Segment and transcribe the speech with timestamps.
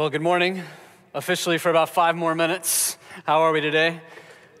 [0.00, 0.62] Well, good morning.
[1.12, 2.96] Officially for about five more minutes.
[3.26, 4.00] How are we today?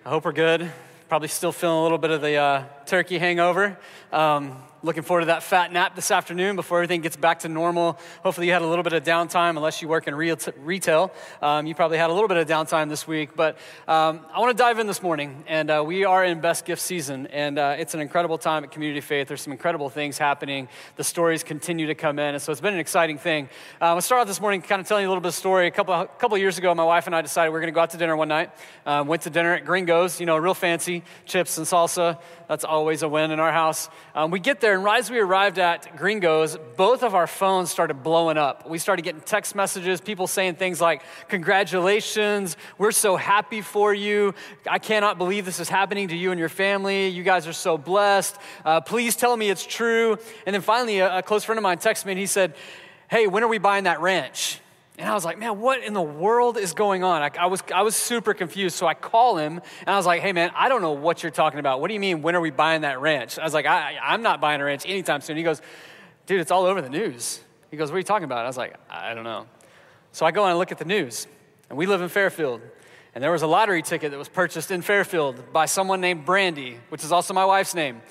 [0.04, 0.70] I hope we're good.
[1.08, 3.78] Probably still feeling a little bit of the uh, turkey hangover.
[4.12, 7.98] Um, looking forward to that fat nap this afternoon before everything gets back to normal.
[8.22, 11.12] Hopefully, you had a little bit of downtime, unless you work in retail.
[11.42, 13.36] Um, you probably had a little bit of downtime this week.
[13.36, 16.64] But um, I want to dive in this morning, and uh, we are in best
[16.64, 19.28] gift season, and uh, it's an incredible time at Community Faith.
[19.28, 20.68] There's some incredible things happening.
[20.96, 23.48] The stories continue to come in, and so it's been an exciting thing.
[23.80, 25.66] Uh, I'll start out this morning kind of telling you a little bit of story.
[25.66, 27.74] A couple, a couple years ago, my wife and I decided we are going to
[27.74, 28.50] go out to dinner one night.
[28.86, 32.18] Um, went to dinner at Gringo's, you know, real fancy, chips and salsa.
[32.48, 33.88] That's always a win in our house.
[34.14, 37.70] Um, we get there, and right as we arrived at Gringo's, both of our phones
[37.70, 38.68] started blowing up.
[38.68, 44.34] We started getting text messages, people saying things like, Congratulations, we're so happy for you.
[44.68, 47.08] I cannot believe this is happening to you and your family.
[47.08, 48.36] You guys are so blessed.
[48.64, 50.18] Uh, please tell me it's true.
[50.46, 52.54] And then finally, a, a close friend of mine texted me and he said,
[53.08, 54.60] Hey, when are we buying that ranch?
[54.98, 57.22] And I was like, man, what in the world is going on?
[57.22, 58.76] I, I, was, I was super confused.
[58.76, 61.32] So I call him and I was like, hey, man, I don't know what you're
[61.32, 61.80] talking about.
[61.80, 63.38] What do you mean, when are we buying that ranch?
[63.38, 65.38] I was like, I, I'm not buying a ranch anytime soon.
[65.38, 65.62] He goes,
[66.26, 67.40] dude, it's all over the news.
[67.70, 68.44] He goes, what are you talking about?
[68.44, 69.46] I was like, I don't know.
[70.12, 71.26] So I go and I look at the news.
[71.68, 72.60] And we live in Fairfield.
[73.14, 76.78] And there was a lottery ticket that was purchased in Fairfield by someone named Brandy,
[76.90, 78.02] which is also my wife's name.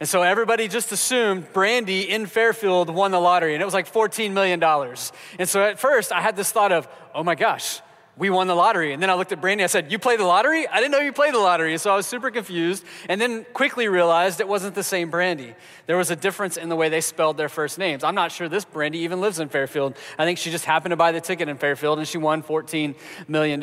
[0.00, 3.92] And so everybody just assumed Brandy in Fairfield won the lottery, and it was like
[3.92, 4.62] $14 million.
[5.38, 7.82] And so at first, I had this thought of, oh my gosh,
[8.16, 8.94] we won the lottery.
[8.94, 10.66] And then I looked at Brandy, I said, You play the lottery?
[10.66, 11.76] I didn't know you played the lottery.
[11.78, 15.54] So I was super confused, and then quickly realized it wasn't the same Brandy.
[15.86, 18.02] There was a difference in the way they spelled their first names.
[18.02, 19.96] I'm not sure this Brandy even lives in Fairfield.
[20.18, 22.94] I think she just happened to buy the ticket in Fairfield, and she won $14
[23.28, 23.60] million.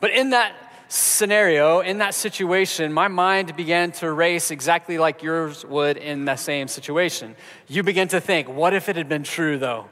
[0.00, 0.54] But in that
[0.88, 6.36] scenario, in that situation, my mind began to race exactly like yours would in the
[6.36, 7.36] same situation.
[7.66, 9.86] You begin to think, what if it had been true though?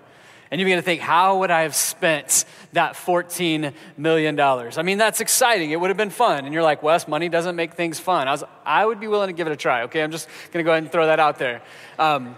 [0.50, 2.44] And you begin to think, how would I have spent
[2.75, 4.38] that $14 million?
[4.38, 5.72] I mean, that's exciting.
[5.72, 6.44] It would have been fun.
[6.44, 8.28] And you're like, Wes, money doesn't make things fun.
[8.28, 10.03] I, was, I would be willing to give it a try, okay?
[10.03, 11.60] I'm just going to go ahead and throw that out there.
[11.99, 12.37] Um,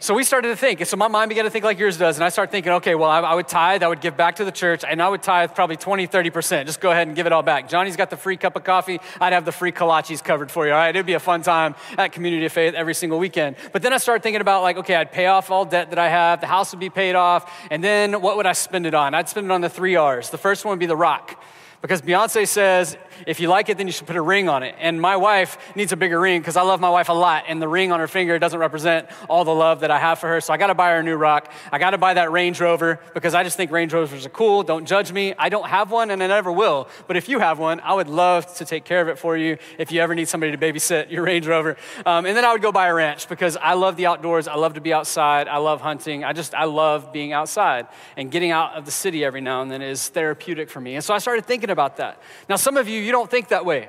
[0.00, 0.84] so we started to think.
[0.86, 2.16] So my mind began to think like yours does.
[2.16, 4.44] And I started thinking, okay, well, I, I, would tithe, I would give back to
[4.44, 6.66] the church, and I would tithe probably 20, 30%.
[6.66, 7.68] Just go ahead and give it all back.
[7.68, 9.00] Johnny's got the free cup of coffee.
[9.20, 10.94] I'd have the free kolaches covered for you, all right?
[10.94, 13.56] It'd be a fun time at Community of Faith every single weekend.
[13.72, 16.08] But then I started thinking about, like, okay, I'd pay off all debt that I
[16.08, 19.14] have, the house would be paid off, and then what would I spend it on?
[19.14, 20.30] I'd spend it on the three R's.
[20.30, 21.42] The first one would be the rock.
[21.80, 22.96] Because Beyonce says,
[23.26, 24.74] if you like it, then you should put a ring on it.
[24.78, 27.44] And my wife needs a bigger ring because I love my wife a lot.
[27.46, 30.28] And the ring on her finger doesn't represent all the love that I have for
[30.28, 30.40] her.
[30.40, 31.52] So I got to buy her a new rock.
[31.70, 34.64] I got to buy that Range Rover because I just think Range Rovers are cool.
[34.64, 35.34] Don't judge me.
[35.38, 36.88] I don't have one and I never will.
[37.06, 39.58] But if you have one, I would love to take care of it for you
[39.78, 41.76] if you ever need somebody to babysit your Range Rover.
[42.04, 44.48] Um, and then I would go buy a ranch because I love the outdoors.
[44.48, 45.46] I love to be outside.
[45.46, 46.24] I love hunting.
[46.24, 47.86] I just, I love being outside.
[48.16, 50.96] And getting out of the city every now and then is therapeutic for me.
[50.96, 52.20] And so I started thinking about that.
[52.48, 53.88] Now, some of you, you don't think that way.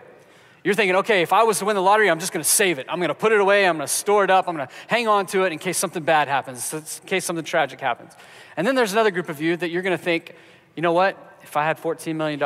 [0.64, 2.80] You're thinking, okay, if I was to win the lottery, I'm just going to save
[2.80, 2.88] it.
[2.90, 3.66] I'm going to put it away.
[3.66, 4.48] I'm going to store it up.
[4.48, 7.46] I'm going to hang on to it in case something bad happens, in case something
[7.46, 8.14] tragic happens.
[8.58, 10.36] And then there's another group of you that you're going to think,
[10.76, 11.18] you know what?
[11.44, 12.42] If I had $14 million,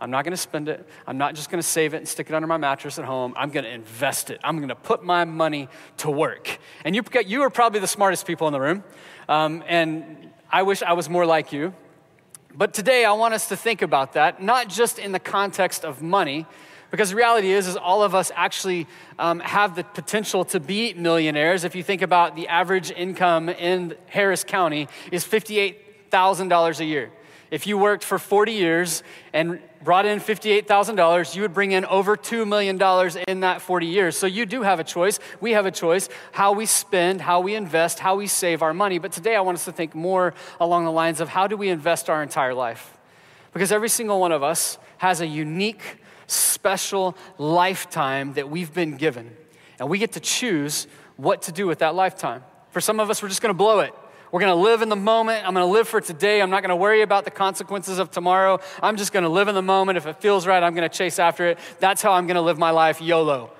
[0.00, 0.88] I'm not going to spend it.
[1.06, 3.34] I'm not just going to save it and stick it under my mattress at home.
[3.36, 4.40] I'm going to invest it.
[4.42, 6.58] I'm going to put my money to work.
[6.84, 8.84] And you, you are probably the smartest people in the room.
[9.28, 11.74] Um, and I wish I was more like you.
[12.58, 16.02] But today I want us to think about that, not just in the context of
[16.02, 16.44] money,
[16.90, 20.92] because the reality is, is all of us actually um, have the potential to be
[20.94, 21.62] millionaires.
[21.62, 27.12] If you think about the average income in Harris County is $58,000 a year.
[27.50, 29.02] If you worked for 40 years
[29.32, 32.80] and brought in $58,000, you would bring in over $2 million
[33.26, 34.18] in that 40 years.
[34.18, 35.18] So you do have a choice.
[35.40, 38.98] We have a choice how we spend, how we invest, how we save our money.
[38.98, 41.68] But today I want us to think more along the lines of how do we
[41.68, 42.98] invest our entire life?
[43.52, 49.34] Because every single one of us has a unique, special lifetime that we've been given.
[49.78, 50.86] And we get to choose
[51.16, 52.44] what to do with that lifetime.
[52.70, 53.94] For some of us, we're just going to blow it.
[54.30, 55.46] We're going to live in the moment.
[55.46, 56.42] I'm going to live for today.
[56.42, 58.60] I'm not going to worry about the consequences of tomorrow.
[58.82, 59.96] I'm just going to live in the moment.
[59.96, 61.58] If it feels right, I'm going to chase after it.
[61.80, 63.50] That's how I'm going to live my life, YOLO.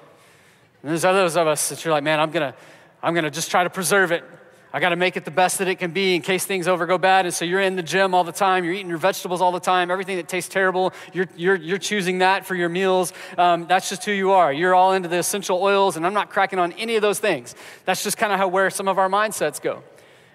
[0.83, 2.59] And there's others of us that you're like, man, I'm going to,
[3.03, 4.25] I'm going to just try to preserve it.
[4.71, 6.85] I got to make it the best that it can be in case things over
[6.85, 7.25] go bad.
[7.25, 8.65] And so you're in the gym all the time.
[8.65, 9.91] You're eating your vegetables all the time.
[9.91, 13.15] Everything that tastes terrible, you're, you're, you're choosing that for your meals.
[13.39, 14.53] Um, that's just who you are.
[14.53, 17.55] You're all into the essential oils, and I'm not cracking on any of those things.
[17.87, 19.83] That's just kind of how where some of our mindsets go.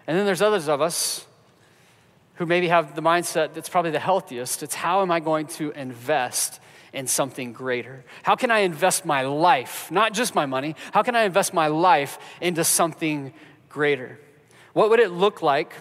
[0.08, 1.26] And then there's others of us
[2.36, 4.64] who maybe have the mindset that's probably the healthiest.
[4.64, 6.60] It's how am I going to invest
[6.92, 8.04] in something greater?
[8.24, 11.68] How can I invest my life, not just my money, how can I invest my
[11.68, 13.34] life into something
[13.70, 14.20] greater?
[14.74, 15.74] What would it look like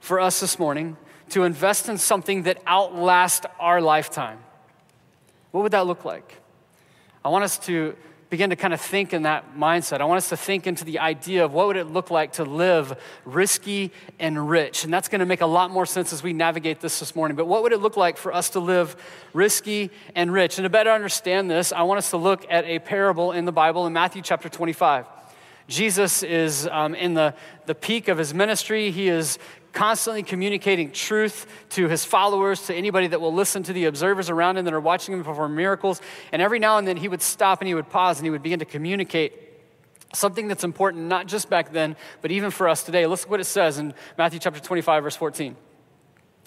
[0.00, 0.96] for us this morning
[1.30, 4.38] to invest in something that outlasts our lifetime,
[5.52, 6.40] what would that look like?
[7.24, 7.96] I want us to
[8.30, 10.00] begin to kind of think in that mindset.
[10.00, 12.44] I want us to think into the idea of what would it look like to
[12.44, 13.90] live risky
[14.20, 14.84] and rich.
[14.84, 17.36] And that's going to make a lot more sense as we navigate this this morning.
[17.36, 18.96] But what would it look like for us to live
[19.32, 20.58] risky and rich?
[20.58, 23.52] And to better understand this, I want us to look at a parable in the
[23.52, 25.19] Bible in Matthew chapter 25.
[25.70, 27.32] Jesus is um, in the,
[27.66, 28.90] the peak of his ministry.
[28.90, 29.38] He is
[29.72, 34.58] constantly communicating truth to his followers, to anybody that will listen to the observers around
[34.58, 36.00] him that are watching him perform miracles.
[36.32, 38.42] And every now and then he would stop and he would pause and he would
[38.42, 39.32] begin to communicate
[40.12, 43.06] something that's important, not just back then, but even for us today.
[43.06, 45.54] Look what it says in Matthew chapter 25, verse 14.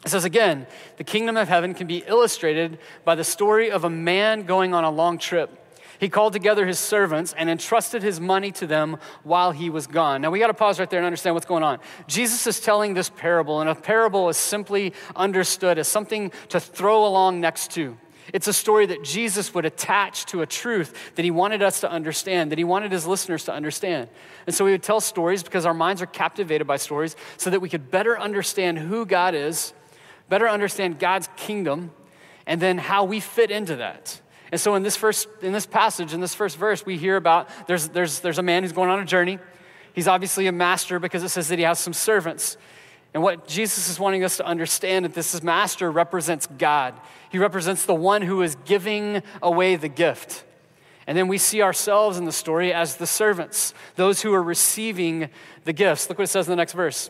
[0.05, 0.67] It says again,
[0.97, 4.83] the kingdom of heaven can be illustrated by the story of a man going on
[4.83, 5.62] a long trip.
[6.03, 10.19] He called together his servants and entrusted his money to them while he was gone.
[10.21, 11.79] Now we got to pause right there and understand what's going on.
[12.07, 17.07] Jesus is telling this parable, and a parable is simply understood as something to throw
[17.07, 17.97] along next to.
[18.33, 21.89] It's a story that Jesus would attach to a truth that he wanted us to
[21.89, 24.09] understand, that he wanted his listeners to understand.
[24.45, 27.61] And so he would tell stories because our minds are captivated by stories so that
[27.61, 29.73] we could better understand who God is,
[30.27, 31.91] better understand God's kingdom,
[32.45, 34.19] and then how we fit into that.
[34.53, 37.49] And so in this first in this passage, in this first verse, we hear about
[37.65, 39.39] there's there's there's a man who's going on a journey.
[39.93, 42.55] He's obviously a master because it says that he has some servants.
[43.15, 46.93] And what Jesus is wanting us to understand that this master represents God.
[47.31, 50.43] He represents the one who is giving away the gift.
[51.07, 55.29] And then we see ourselves in the story as the servants, those who are receiving
[55.63, 56.07] the gifts.
[56.09, 57.09] Look what it says in the next verse.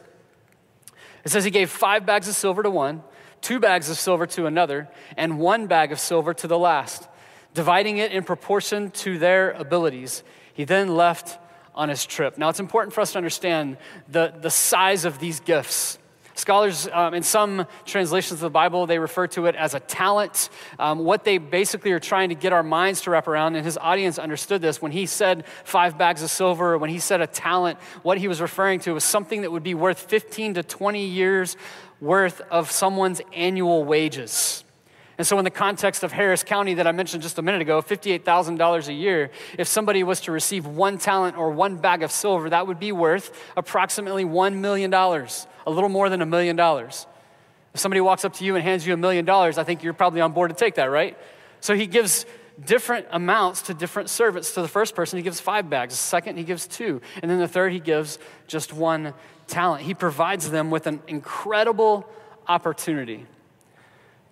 [1.26, 3.04] It says he gave five bags of silver to one,
[3.42, 4.88] two bags of silver to another,
[5.18, 7.10] and one bag of silver to the last
[7.54, 10.24] dividing it in proportion to their abilities.
[10.54, 11.40] He then left
[11.76, 12.38] on his trip.
[12.38, 13.78] Now, it's important for us to understand
[14.08, 15.98] the, the size of these gifts.
[16.36, 20.50] Scholars, um, in some translations of the Bible, they refer to it as a talent.
[20.80, 23.78] Um, what they basically are trying to get our minds to wrap around, and his
[23.78, 27.78] audience understood this when he said five bags of silver, when he said a talent,
[28.02, 31.56] what he was referring to was something that would be worth 15 to 20 years
[32.02, 34.64] worth of someone's annual wages.
[35.18, 37.82] And so, in the context of Harris County that I mentioned just a minute ago,
[37.82, 39.30] $58,000 a year,
[39.60, 42.92] if somebody was to receive one talent or one bag of silver, that would be
[42.92, 45.28] worth approximately $1 million, a
[45.68, 47.06] little more than a million dollars.
[47.76, 49.94] If somebody walks up to you and hands you a million dollars, I think you're
[49.94, 51.16] probably on board to take that, right?
[51.60, 52.26] So, he gives
[52.64, 54.56] different amounts to different servants.
[54.56, 55.94] To the first person, he gives five bags.
[55.94, 57.02] The second, he gives two.
[57.22, 58.18] And then the third, he gives
[58.48, 59.14] just one
[59.46, 59.84] talent.
[59.84, 62.10] He provides them with an incredible
[62.48, 63.28] opportunity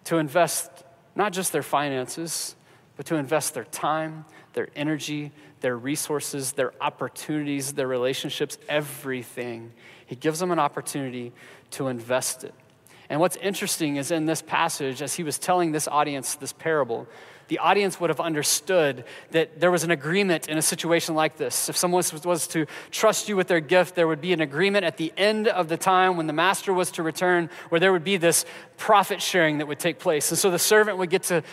[0.05, 0.69] to invest
[1.15, 2.55] not just their finances,
[2.97, 5.31] but to invest their time, their energy,
[5.61, 9.71] their resources, their opportunities, their relationships, everything.
[10.05, 11.31] He gives them an opportunity
[11.71, 12.53] to invest it.
[13.09, 17.07] And what's interesting is in this passage, as he was telling this audience this parable,
[17.51, 21.67] the audience would have understood that there was an agreement in a situation like this.
[21.67, 24.95] If someone was to trust you with their gift, there would be an agreement at
[24.95, 28.15] the end of the time when the master was to return, where there would be
[28.15, 28.45] this
[28.77, 30.31] profit sharing that would take place.
[30.31, 31.43] And so the servant would get to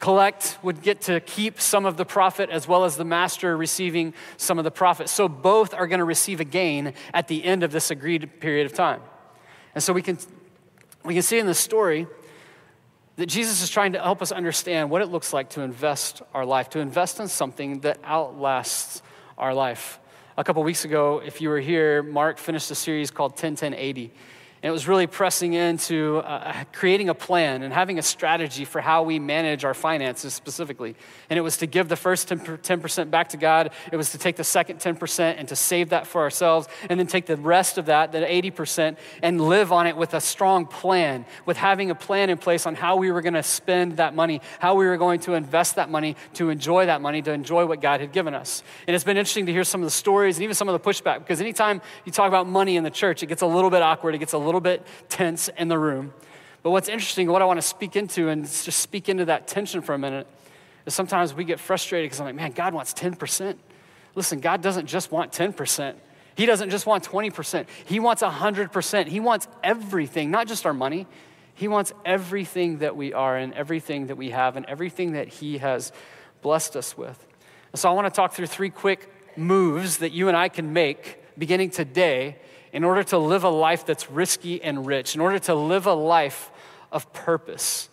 [0.00, 4.12] collect, would get to keep some of the profit as well as the master receiving
[4.36, 5.08] some of the profit.
[5.08, 8.66] So both are going to receive a gain at the end of this agreed period
[8.66, 9.00] of time.
[9.74, 10.18] And so we can,
[11.06, 12.06] we can see in the story
[13.18, 16.46] that Jesus is trying to help us understand what it looks like to invest our
[16.46, 19.02] life, to invest in something that outlasts
[19.36, 19.98] our life.
[20.36, 23.74] A couple weeks ago, if you were here, Mark finished a series called 10 10
[23.74, 24.12] 80.
[24.62, 28.80] And it was really pressing into uh, creating a plan and having a strategy for
[28.80, 30.96] how we manage our finances specifically.
[31.30, 33.70] And it was to give the first 10% back to God.
[33.92, 36.68] It was to take the second 10% and to save that for ourselves.
[36.88, 40.20] And then take the rest of that, the 80%, and live on it with a
[40.20, 43.98] strong plan, with having a plan in place on how we were going to spend
[43.98, 47.32] that money, how we were going to invest that money, to enjoy that money, to
[47.32, 48.62] enjoy what God had given us.
[48.86, 50.90] And it's been interesting to hear some of the stories and even some of the
[50.90, 53.82] pushback because anytime you talk about money in the church, it gets a little bit
[53.82, 56.12] awkward, it gets a little bit tense in the room.
[56.62, 59.80] But what's interesting, what I want to speak into and just speak into that tension
[59.80, 60.26] for a minute,
[60.86, 63.56] is sometimes we get frustrated because I'm like, man, God wants 10%.
[64.14, 65.94] Listen, God doesn't just want 10%.
[66.34, 67.66] He doesn't just want 20%.
[67.84, 69.06] He wants 100%.
[69.06, 71.06] He wants everything, not just our money.
[71.54, 75.58] He wants everything that we are and everything that we have and everything that He
[75.58, 75.92] has
[76.40, 77.26] blessed us with.
[77.72, 80.72] And so I want to talk through three quick moves that you and I can
[80.72, 82.36] make beginning today
[82.72, 85.94] in order to live a life that's risky and rich, in order to live a
[85.94, 86.50] life
[86.92, 87.88] of purpose,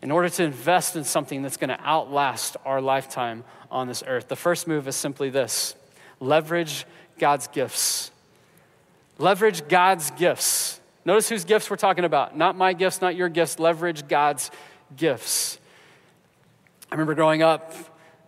[0.00, 4.28] in order to invest in something that's going to outlast our lifetime on this earth.
[4.28, 5.74] The first move is simply this
[6.20, 6.86] leverage
[7.18, 8.10] God's gifts.
[9.18, 10.80] Leverage God's gifts.
[11.04, 12.36] Notice whose gifts we're talking about.
[12.36, 13.58] Not my gifts, not your gifts.
[13.58, 14.50] Leverage God's
[14.96, 15.58] gifts.
[16.90, 17.72] I remember growing up,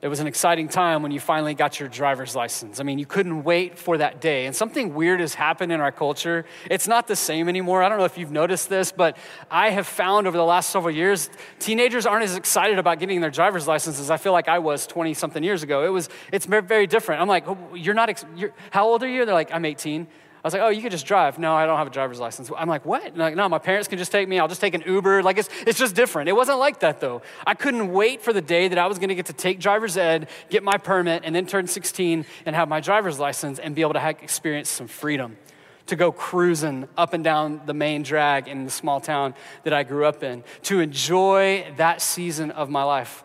[0.05, 2.79] it was an exciting time when you finally got your driver's license.
[2.79, 4.45] I mean, you couldn't wait for that day.
[4.45, 6.45] And something weird has happened in our culture.
[6.71, 7.83] It's not the same anymore.
[7.83, 9.17] I don't know if you've noticed this, but
[9.51, 13.31] I have found over the last several years, teenagers aren't as excited about getting their
[13.31, 15.87] driver's license as I feel like I was 20 something years ago.
[15.87, 17.23] It was, it's very different.
[17.23, 19.25] I'm like, oh, you're not, ex- you're, how old are you?
[19.25, 20.07] They're like, I'm 18.
[20.45, 21.39] I was like, oh, you could just drive.
[21.39, 22.51] No, I don't have a driver's license.
[22.55, 23.03] I'm like, what?
[23.03, 24.39] And like, no, my parents can just take me.
[24.39, 25.23] I'll just take an Uber.
[25.23, 26.29] Like, it's, it's just different.
[26.29, 27.23] It wasn't like that, though.
[27.47, 29.97] I couldn't wait for the day that I was going to get to take driver's
[29.97, 33.81] ed, get my permit, and then turn 16 and have my driver's license and be
[33.81, 35.39] able to have, experience some freedom
[35.87, 39.83] to go cruising up and down the main drag in the small town that I
[39.83, 43.25] grew up in, to enjoy that season of my life.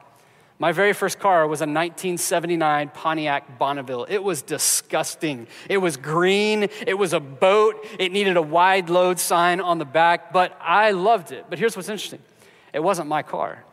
[0.62, 4.06] My very first car was a 1979 Pontiac Bonneville.
[4.10, 5.48] It was disgusting.
[5.70, 6.68] It was green.
[6.86, 7.88] It was a boat.
[7.98, 11.46] It needed a wide load sign on the back, but I loved it.
[11.50, 12.20] But here's what's interesting
[12.74, 13.64] it wasn't my car.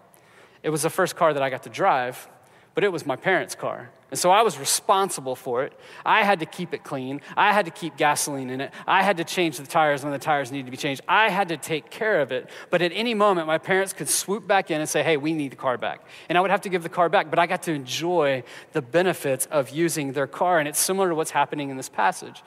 [0.62, 2.28] It was the first car that I got to drive,
[2.76, 3.88] but it was my parents' car.
[4.10, 5.72] And so I was responsible for it.
[6.04, 7.22] I had to keep it clean.
[7.34, 8.70] I had to keep gasoline in it.
[8.86, 11.00] I had to change the tires when the tires needed to be changed.
[11.08, 12.50] I had to take care of it.
[12.68, 15.52] But at any moment, my parents could swoop back in and say, hey, we need
[15.52, 16.04] the car back.
[16.28, 17.30] And I would have to give the car back.
[17.30, 20.58] But I got to enjoy the benefits of using their car.
[20.58, 22.42] And it's similar to what's happening in this passage.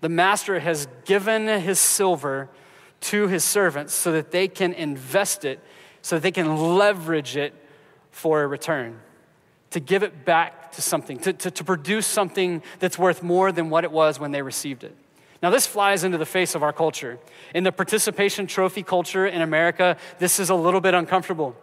[0.00, 2.48] The master has given his silver
[3.00, 5.58] to his servants so that they can invest it,
[6.02, 7.52] so that they can leverage it
[8.12, 9.00] for a return
[9.70, 13.70] to give it back to something, to, to, to, produce something that's worth more than
[13.70, 14.96] what it was when they received it.
[15.42, 17.18] Now, this flies into the face of our culture.
[17.54, 21.56] In the participation trophy culture in America, this is a little bit uncomfortable.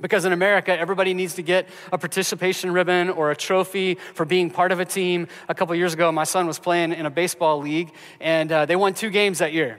[0.00, 4.50] Because in America, everybody needs to get a participation ribbon or a trophy for being
[4.50, 5.28] part of a team.
[5.48, 8.74] A couple years ago, my son was playing in a baseball league, and uh, they
[8.74, 9.78] won two games that year.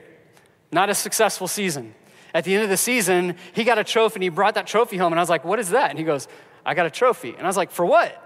[0.71, 1.95] Not a successful season.
[2.33, 4.97] At the end of the season, he got a trophy and he brought that trophy
[4.97, 5.89] home, and I was like, What is that?
[5.89, 6.27] And he goes,
[6.65, 7.33] I got a trophy.
[7.35, 8.19] And I was like, For what?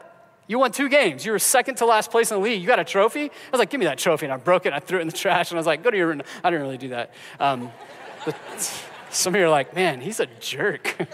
[0.48, 1.26] You won two games.
[1.26, 2.62] You were second to last place in the league.
[2.62, 3.26] You got a trophy?
[3.26, 4.26] I was like, Give me that trophy.
[4.26, 5.52] And I broke it I threw it in the trash.
[5.52, 6.22] And I was like, Go to your room.
[6.44, 7.14] I didn't really do that.
[7.40, 7.72] Um,
[9.10, 10.96] some of you are like, Man, he's a jerk.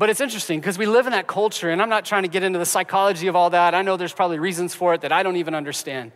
[0.00, 2.42] But it's interesting because we live in that culture, and I'm not trying to get
[2.42, 3.74] into the psychology of all that.
[3.74, 6.12] I know there's probably reasons for it that I don't even understand.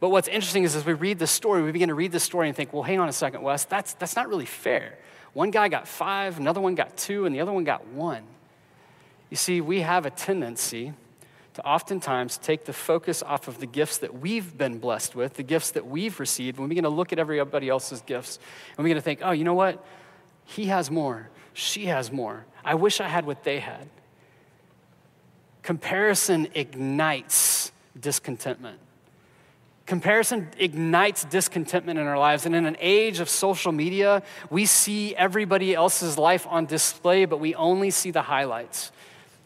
[0.00, 2.48] But what's interesting is as we read the story, we begin to read the story
[2.48, 4.98] and think, well, hang on a second, Wes, that's, that's not really fair.
[5.34, 8.22] One guy got five, another one got two, and the other one got one.
[9.30, 10.92] You see, we have a tendency
[11.54, 15.42] to oftentimes take the focus off of the gifts that we've been blessed with, the
[15.42, 18.38] gifts that we've received, when we begin to look at everybody else's gifts,
[18.76, 19.84] and we begin to think, oh, you know what?
[20.44, 22.44] He has more, she has more.
[22.64, 23.88] I wish I had what they had.
[25.62, 28.78] Comparison ignites discontentment.
[29.86, 32.46] Comparison ignites discontentment in our lives.
[32.46, 37.40] And in an age of social media, we see everybody else's life on display, but
[37.40, 38.92] we only see the highlights.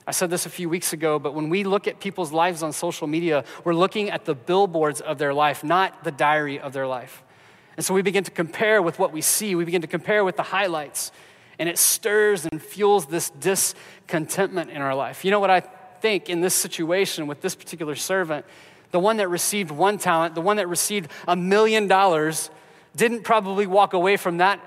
[0.06, 2.72] I said this a few weeks ago, but when we look at people's lives on
[2.72, 6.86] social media, we're looking at the billboards of their life, not the diary of their
[6.86, 7.24] life.
[7.76, 10.36] And so we begin to compare with what we see, we begin to compare with
[10.36, 11.10] the highlights,
[11.58, 15.24] and it stirs and fuels this discontentment in our life.
[15.24, 18.46] You know what I think in this situation with this particular servant
[18.90, 22.50] the one that received one talent, the one that received a million dollars,
[22.94, 24.60] didn't probably walk away from that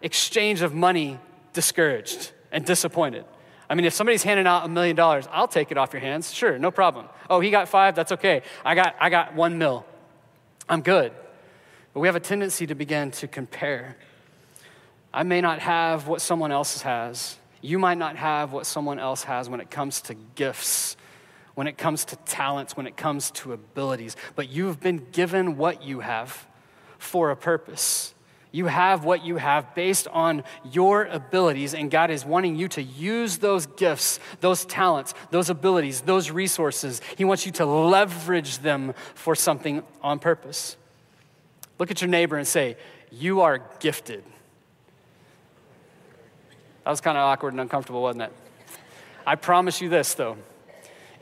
[0.00, 1.18] exchange of money
[1.52, 3.24] discouraged and disappointed.
[3.68, 6.32] I mean, if somebody's handing out a million dollars, I'll take it off your hands.
[6.32, 7.08] Sure, no problem.
[7.30, 8.42] Oh, he got five, that's okay.
[8.64, 9.86] I got, I got one mil.
[10.68, 11.12] I'm good.
[11.94, 13.96] But we have a tendency to begin to compare.
[15.12, 17.36] I may not have what someone else has.
[17.60, 20.96] You might not have what someone else has when it comes to gifts
[21.54, 25.82] when it comes to talents, when it comes to abilities, but you've been given what
[25.82, 26.46] you have
[26.98, 28.14] for a purpose.
[28.52, 32.82] You have what you have based on your abilities, and God is wanting you to
[32.82, 37.00] use those gifts, those talents, those abilities, those resources.
[37.16, 40.76] He wants you to leverage them for something on purpose.
[41.78, 42.76] Look at your neighbor and say,
[43.10, 44.22] You are gifted.
[46.84, 48.32] That was kind of awkward and uncomfortable, wasn't it?
[49.26, 50.36] I promise you this, though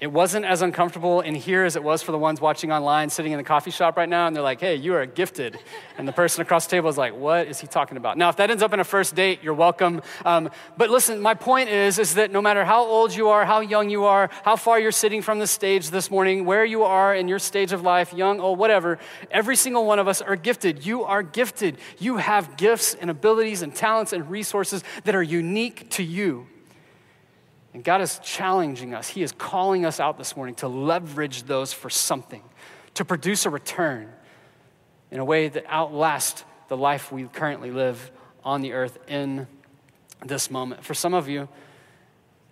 [0.00, 3.33] it wasn't as uncomfortable in here as it was for the ones watching online, sitting
[3.33, 5.59] in the coffee shop right now, and they're like, hey, you are gifted.
[5.99, 8.16] And the person across the table is like, what is he talking about?
[8.16, 10.00] Now, if that ends up in a first date, you're welcome.
[10.25, 13.61] Um, but listen, my point is, is that no matter how old you are, how
[13.61, 17.14] young you are, how far you're sitting from the stage this morning, where you are
[17.14, 18.99] in your stage of life, young, old, whatever,
[19.30, 20.87] every single one of us are gifted.
[20.87, 21.76] You are gifted.
[21.99, 26.47] You have gifts and abilities and talents and resources that are unique to you.
[27.73, 29.09] And God is challenging us.
[29.09, 32.43] He is calling us out this morning to leverage those for something,
[32.95, 34.12] to produce a return.
[35.11, 38.11] in a way that outlasts the life we currently live
[38.45, 39.47] on the earth in
[40.25, 40.85] this moment.
[40.85, 41.49] For some of you,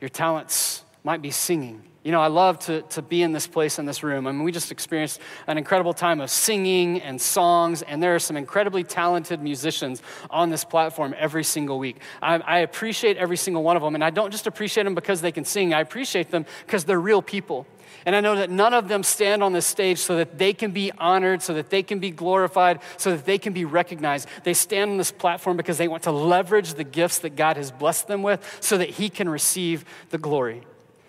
[0.00, 1.82] your talents might be singing.
[2.08, 4.26] You know, I love to, to be in this place in this room.
[4.26, 8.18] I mean, we just experienced an incredible time of singing and songs, and there are
[8.18, 12.00] some incredibly talented musicians on this platform every single week.
[12.22, 15.20] I, I appreciate every single one of them, and I don't just appreciate them because
[15.20, 17.66] they can sing, I appreciate them because they're real people.
[18.06, 20.70] And I know that none of them stand on this stage so that they can
[20.70, 24.28] be honored, so that they can be glorified, so that they can be recognized.
[24.44, 27.70] They stand on this platform because they want to leverage the gifts that God has
[27.70, 30.62] blessed them with so that He can receive the glory,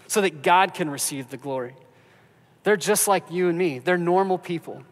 [0.10, 1.76] so that God can receive the glory.
[2.64, 4.84] They're just like you and me, they're normal people,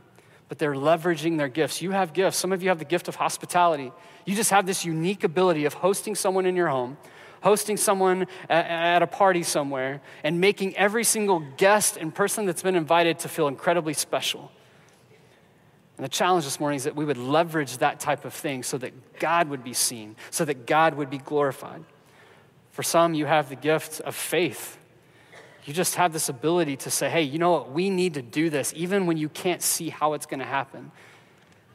[0.47, 1.81] but they're leveraging their gifts.
[1.81, 2.37] You have gifts.
[2.37, 3.91] Some of you have the gift of hospitality.
[4.25, 6.97] You just have this unique ability of hosting someone in your home
[7.41, 12.75] hosting someone at a party somewhere and making every single guest and person that's been
[12.75, 14.51] invited to feel incredibly special.
[15.97, 18.77] And the challenge this morning is that we would leverage that type of thing so
[18.77, 21.83] that God would be seen, so that God would be glorified.
[22.71, 24.77] For some, you have the gift of faith.
[25.67, 27.71] You just have this ability to say, hey, you know what?
[27.73, 30.93] We need to do this, even when you can't see how it's going to happen.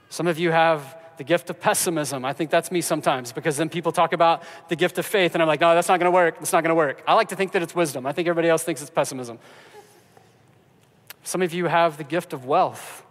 [0.09, 2.25] Some of you have the gift of pessimism.
[2.25, 5.43] I think that's me sometimes because then people talk about the gift of faith and
[5.43, 6.39] I'm like, no, that's not going to work.
[6.39, 7.03] That's not going to work.
[7.07, 8.07] I like to think that it's wisdom.
[8.07, 9.39] I think everybody else thinks it's pessimism.
[11.23, 13.05] Some of you have the gift of wealth.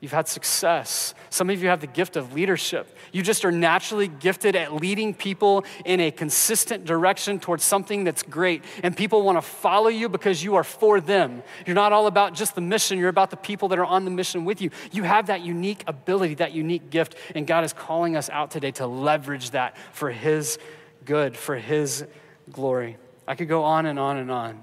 [0.00, 1.12] You've had success.
[1.28, 2.96] Some of you have the gift of leadership.
[3.10, 8.22] You just are naturally gifted at leading people in a consistent direction towards something that's
[8.22, 8.62] great.
[8.84, 11.42] And people want to follow you because you are for them.
[11.66, 14.12] You're not all about just the mission, you're about the people that are on the
[14.12, 14.70] mission with you.
[14.92, 17.16] You have that unique ability, that unique gift.
[17.34, 20.58] And God is calling us out today to leverage that for His
[21.04, 22.06] good, for His
[22.52, 22.98] glory.
[23.26, 24.62] I could go on and on and on.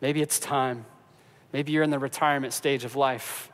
[0.00, 0.86] Maybe it's time.
[1.52, 3.52] Maybe you're in the retirement stage of life.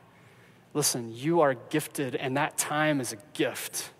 [0.73, 3.91] Listen, you are gifted, and that time is a gift.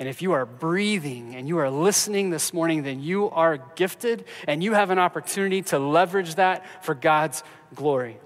[0.00, 4.24] And if you are breathing and you are listening this morning, then you are gifted
[4.48, 8.18] and you have an opportunity to leverage that for God's glory.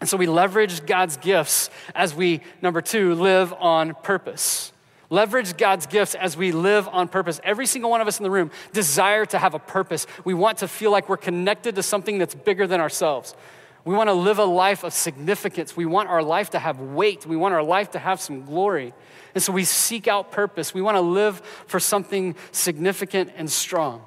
[0.00, 4.72] And so we leverage God's gifts as we, number two, live on purpose.
[5.10, 7.40] Leverage God's gifts as we live on purpose.
[7.42, 10.06] Every single one of us in the room desire to have a purpose.
[10.24, 13.34] We want to feel like we're connected to something that's bigger than ourselves.
[13.84, 15.76] We want to live a life of significance.
[15.76, 17.26] We want our life to have weight.
[17.26, 18.94] We want our life to have some glory.
[19.34, 20.72] And so we seek out purpose.
[20.72, 24.04] We want to live for something significant and strong.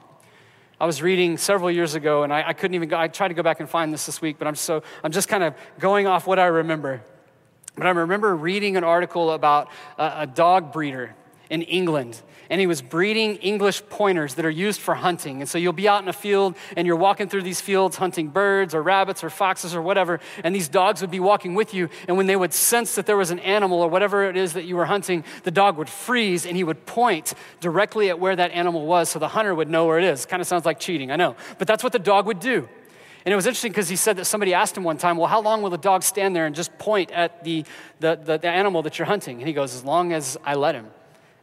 [0.79, 3.33] I was reading several years ago, and I, I couldn't even go, I tried to
[3.33, 6.05] go back and find this this week, but I'm so, I'm just kind of going
[6.05, 7.01] off what I remember.
[7.75, 11.15] But I remember reading an article about a, a dog breeder
[11.49, 15.41] in England and he was breeding English pointers that are used for hunting.
[15.41, 18.29] And so you'll be out in a field and you're walking through these fields hunting
[18.29, 21.89] birds or rabbits or foxes or whatever, and these dogs would be walking with you.
[22.07, 24.65] And when they would sense that there was an animal or whatever it is that
[24.65, 28.51] you were hunting, the dog would freeze and he would point directly at where that
[28.51, 30.25] animal was so the hunter would know where it is.
[30.25, 31.35] Kind of sounds like cheating, I know.
[31.57, 32.67] But that's what the dog would do.
[33.25, 35.41] And it was interesting because he said that somebody asked him one time, Well, how
[35.41, 37.65] long will the dog stand there and just point at the,
[37.99, 39.39] the, the, the animal that you're hunting?
[39.39, 40.85] And he goes, As long as I let him.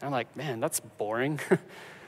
[0.02, 1.38] And I'm like, man, that's boring.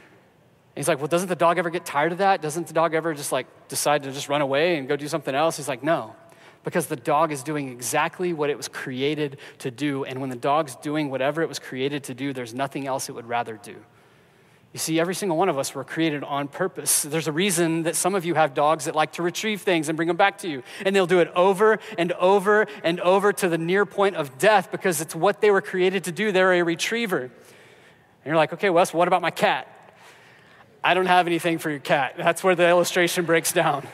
[0.75, 2.43] he's like, well, doesn't the dog ever get tired of that?
[2.43, 5.33] Doesn't the dog ever just like decide to just run away and go do something
[5.33, 5.57] else?
[5.57, 6.17] He's like, no,
[6.65, 10.03] because the dog is doing exactly what it was created to do.
[10.05, 13.13] And when the dog's doing whatever it was created to do, there's nothing else it
[13.13, 13.77] would rather do.
[14.73, 17.03] You see, every single one of us were created on purpose.
[17.03, 19.95] There's a reason that some of you have dogs that like to retrieve things and
[19.95, 20.65] bring them back to you.
[20.85, 24.73] And they'll do it over and over and over to the near point of death
[24.73, 26.33] because it's what they were created to do.
[26.33, 27.31] They're a retriever.
[28.25, 29.69] And you're like, okay, Wes, what about my cat?
[30.83, 32.15] I don't have anything for your cat.
[32.17, 33.87] That's where the illustration breaks down.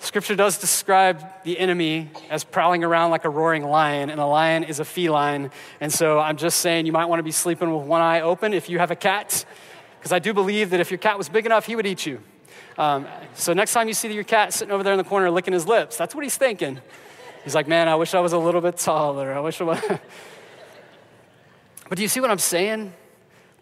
[0.00, 4.64] Scripture does describe the enemy as prowling around like a roaring lion, and a lion
[4.64, 5.50] is a feline.
[5.80, 8.54] And so I'm just saying you might want to be sleeping with one eye open
[8.54, 9.44] if you have a cat,
[9.98, 12.20] because I do believe that if your cat was big enough, he would eat you.
[12.78, 15.52] Um, so next time you see your cat sitting over there in the corner licking
[15.52, 16.80] his lips, that's what he's thinking.
[17.42, 19.32] He's like, man, I wish I was a little bit taller.
[19.32, 19.80] I wish I was.
[21.88, 22.92] but do you see what I'm saying?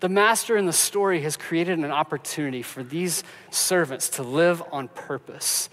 [0.00, 4.88] The master in the story has created an opportunity for these servants to live on
[4.88, 5.70] purpose.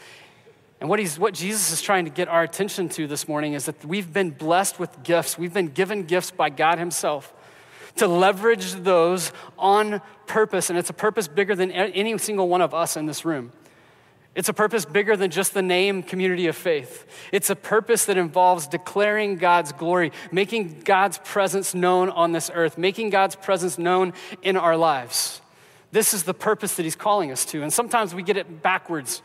[0.79, 3.65] And what, he's, what Jesus is trying to get our attention to this morning is
[3.65, 5.37] that we've been blessed with gifts.
[5.37, 7.33] We've been given gifts by God Himself
[7.97, 10.69] to leverage those on purpose.
[10.69, 13.51] And it's a purpose bigger than any single one of us in this room.
[14.35, 17.05] It's a purpose bigger than just the name community of faith.
[17.31, 22.77] It's a purpose that involves declaring God's glory, making God's presence known on this earth,
[22.77, 25.41] making God's presence known in our lives.
[25.91, 27.61] This is the purpose that He's calling us to.
[27.61, 29.21] And sometimes we get it backwards.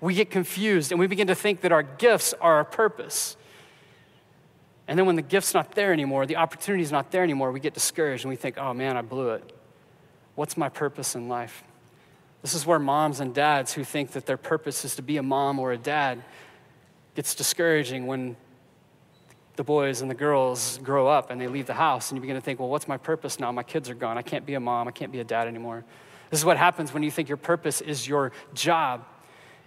[0.00, 3.36] We get confused and we begin to think that our gifts are our purpose.
[4.86, 7.74] And then when the gift's not there anymore, the opportunity's not there anymore, we get
[7.74, 9.52] discouraged and we think, oh man, I blew it.
[10.36, 11.64] What's my purpose in life?
[12.42, 15.22] This is where moms and dads who think that their purpose is to be a
[15.22, 16.22] mom or a dad
[17.14, 18.36] gets discouraging when
[19.56, 22.36] the boys and the girls grow up and they leave the house and you begin
[22.36, 23.52] to think, well, what's my purpose now?
[23.52, 24.18] My kids are gone.
[24.18, 24.88] I can't be a mom.
[24.88, 25.84] I can't be a dad anymore.
[26.30, 29.04] This is what happens when you think your purpose is your job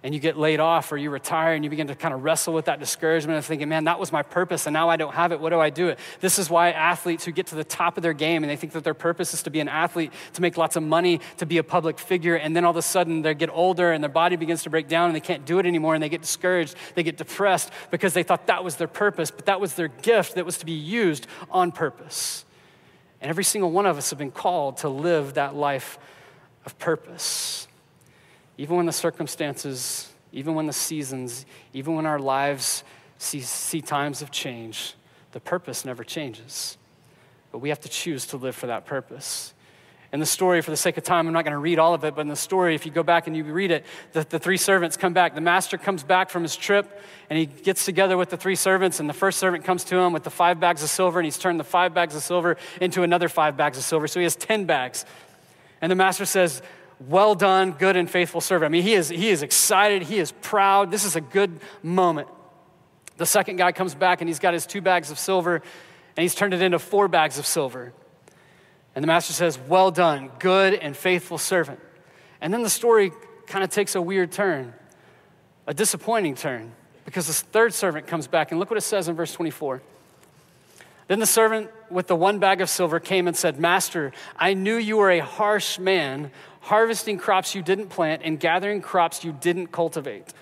[0.03, 2.53] and you get laid off or you retire and you begin to kind of wrestle
[2.53, 5.31] with that discouragement of thinking, man, that was my purpose and now I don't have
[5.31, 5.39] it.
[5.39, 5.89] What do I do?
[5.89, 5.99] It.
[6.19, 8.73] This is why athletes who get to the top of their game and they think
[8.73, 11.57] that their purpose is to be an athlete, to make lots of money, to be
[11.57, 14.35] a public figure, and then all of a sudden they get older and their body
[14.35, 17.03] begins to break down and they can't do it anymore and they get discouraged, they
[17.03, 20.45] get depressed because they thought that was their purpose, but that was their gift that
[20.45, 22.45] was to be used on purpose.
[23.21, 25.97] And every single one of us have been called to live that life
[26.65, 27.67] of purpose.
[28.57, 32.83] Even when the circumstances, even when the seasons, even when our lives
[33.17, 34.95] see, see times of change,
[35.31, 36.77] the purpose never changes.
[37.51, 39.53] But we have to choose to live for that purpose.
[40.13, 42.05] In the story, for the sake of time, I'm not going to read all of
[42.05, 44.39] it, but in the story, if you go back and you read it, the, the
[44.39, 45.35] three servants come back.
[45.35, 49.01] The master comes back from his trip and he gets together with the three servants,
[49.01, 51.37] and the first servant comes to him with the five bags of silver, and he's
[51.37, 54.07] turned the five bags of silver into another five bags of silver.
[54.07, 55.05] So he has 10 bags.
[55.81, 56.61] And the master says,
[56.99, 58.69] well done, good and faithful servant.
[58.69, 60.91] I mean, he is, he is excited, he is proud.
[60.91, 62.27] This is a good moment.
[63.17, 65.61] The second guy comes back and he's got his two bags of silver
[66.17, 67.93] and he's turned it into four bags of silver.
[68.93, 71.79] And the master says, Well done, good and faithful servant.
[72.39, 73.11] And then the story
[73.47, 74.73] kind of takes a weird turn,
[75.67, 79.15] a disappointing turn, because the third servant comes back and look what it says in
[79.15, 79.81] verse 24.
[81.07, 84.75] Then the servant with the one bag of silver came and said, Master, I knew
[84.75, 89.67] you were a harsh man, harvesting crops you didn't plant and gathering crops you didn't
[89.67, 90.33] cultivate.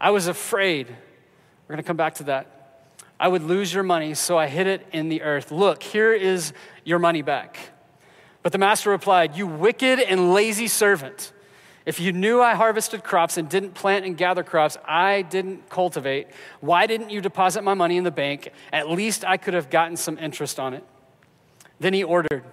[0.00, 0.88] I was afraid.
[0.88, 2.54] We're going to come back to that.
[3.20, 5.50] I would lose your money, so I hid it in the earth.
[5.50, 6.52] Look, here is
[6.84, 7.58] your money back.
[8.44, 11.32] But the master replied, You wicked and lazy servant.
[11.88, 16.26] If you knew I harvested crops and didn't plant and gather crops I didn't cultivate,
[16.60, 18.50] why didn't you deposit my money in the bank?
[18.70, 20.84] At least I could have gotten some interest on it.
[21.80, 22.44] Then he ordered,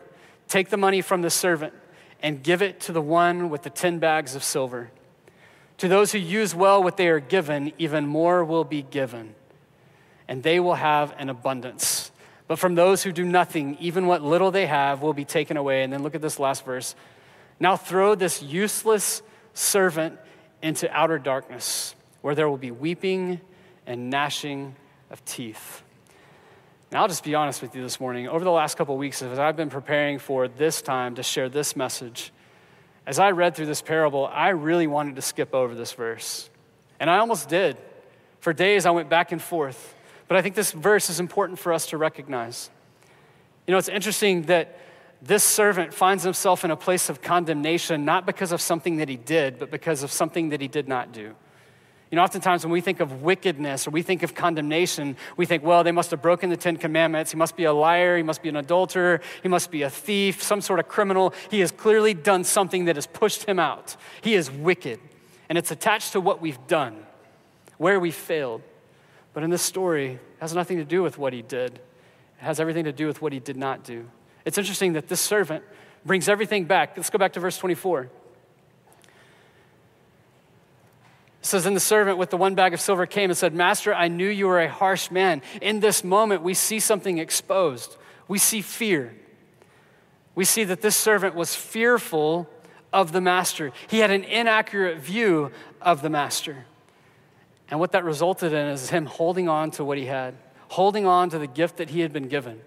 [0.47, 1.73] Take the money from the servant
[2.21, 4.89] and give it to the one with the 10 bags of silver.
[5.79, 9.35] To those who use well what they are given, even more will be given,
[10.29, 12.09] and they will have an abundance.
[12.47, 15.83] But from those who do nothing, even what little they have will be taken away.
[15.83, 16.95] And then look at this last verse.
[17.59, 19.21] Now throw this useless
[19.53, 20.19] servant
[20.61, 23.39] into outer darkness, where there will be weeping
[23.85, 24.75] and gnashing
[25.09, 25.83] of teeth.
[26.91, 28.27] Now, I'll just be honest with you this morning.
[28.27, 31.75] Over the last couple weeks, as I've been preparing for this time to share this
[31.75, 32.31] message,
[33.05, 36.49] as I read through this parable, I really wanted to skip over this verse.
[36.99, 37.77] And I almost did.
[38.39, 39.95] For days, I went back and forth.
[40.27, 42.69] But I think this verse is important for us to recognize.
[43.67, 44.79] You know, it's interesting that
[45.25, 49.17] this servant finds himself in a place of condemnation, not because of something that he
[49.17, 51.33] did, but because of something that he did not do.
[52.11, 55.63] You know, oftentimes when we think of wickedness or we think of condemnation, we think,
[55.63, 57.31] well, they must have broken the Ten Commandments.
[57.31, 58.15] He must be a liar.
[58.17, 59.19] He must be an adulterer.
[59.41, 61.33] He must be a thief, some sort of criminal.
[61.49, 63.95] He has clearly done something that has pushed him out.
[64.21, 64.99] He is wicked.
[65.49, 67.03] And it's attached to what we've done,
[67.79, 68.61] where we failed.
[69.33, 71.81] But in this story, it has nothing to do with what he did, it
[72.37, 74.05] has everything to do with what he did not do.
[74.45, 75.63] It's interesting that this servant
[76.05, 76.95] brings everything back.
[76.95, 78.03] Let's go back to verse 24.
[78.03, 78.09] It
[81.41, 84.07] says, And the servant with the one bag of silver came and said, Master, I
[84.07, 85.41] knew you were a harsh man.
[85.61, 87.97] In this moment, we see something exposed.
[88.27, 89.15] We see fear.
[90.35, 92.47] We see that this servant was fearful
[92.93, 93.71] of the master.
[93.87, 96.65] He had an inaccurate view of the master.
[97.69, 100.35] And what that resulted in is him holding on to what he had,
[100.69, 102.61] holding on to the gift that he had been given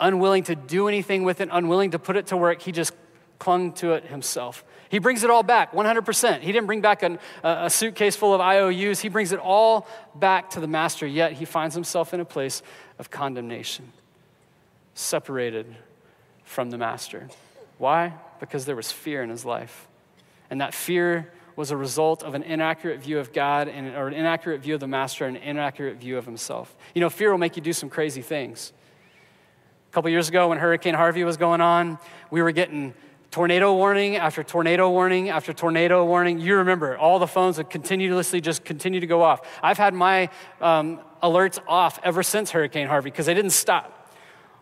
[0.00, 2.62] unwilling to do anything with it, unwilling to put it to work.
[2.62, 2.92] He just
[3.38, 4.64] clung to it himself.
[4.88, 6.40] He brings it all back, 100%.
[6.40, 9.00] He didn't bring back an, a suitcase full of IOUs.
[9.00, 12.62] He brings it all back to the master, yet he finds himself in a place
[12.98, 13.92] of condemnation,
[14.94, 15.76] separated
[16.42, 17.28] from the master.
[17.76, 18.14] Why?
[18.40, 19.86] Because there was fear in his life.
[20.50, 24.14] And that fear was a result of an inaccurate view of God and, or an
[24.14, 26.74] inaccurate view of the master and an inaccurate view of himself.
[26.94, 28.72] You know, fear will make you do some crazy things.
[29.88, 31.98] A couple years ago, when Hurricane Harvey was going on,
[32.30, 32.92] we were getting
[33.30, 36.38] tornado warning after tornado warning after tornado warning.
[36.38, 39.40] You remember, all the phones would continuously just continue to go off.
[39.62, 40.28] I've had my
[40.60, 44.14] um, alerts off ever since Hurricane Harvey because they didn't stop.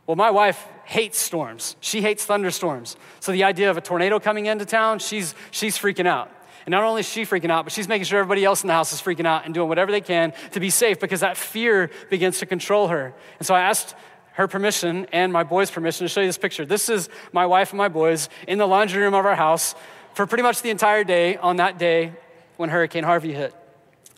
[0.06, 1.74] Well, my wife hates storms.
[1.80, 2.96] She hates thunderstorms.
[3.18, 6.30] So the idea of a tornado coming into town, she's, she's freaking out.
[6.66, 8.74] And not only is she freaking out, but she's making sure everybody else in the
[8.74, 11.90] house is freaking out and doing whatever they can to be safe because that fear
[12.10, 13.12] begins to control her.
[13.38, 13.96] And so I asked
[14.36, 16.66] her permission and my boys' permission to show you this picture.
[16.66, 19.74] This is my wife and my boys in the laundry room of our house
[20.14, 22.12] for pretty much the entire day on that day
[22.56, 23.54] when Hurricane Harvey hit.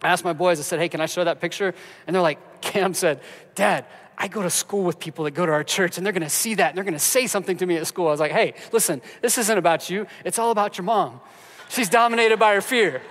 [0.02, 1.72] I asked my boys, I said, hey, can I show that picture?
[2.07, 3.20] And they're like, Cam said,
[3.54, 3.85] Dad,
[4.16, 6.54] I go to school with people that go to our church and they're gonna see
[6.54, 8.09] that and they're gonna say something to me at school.
[8.09, 11.20] I was like, hey, listen, this isn't about you, it's all about your mom.
[11.68, 13.02] She's dominated by her fear.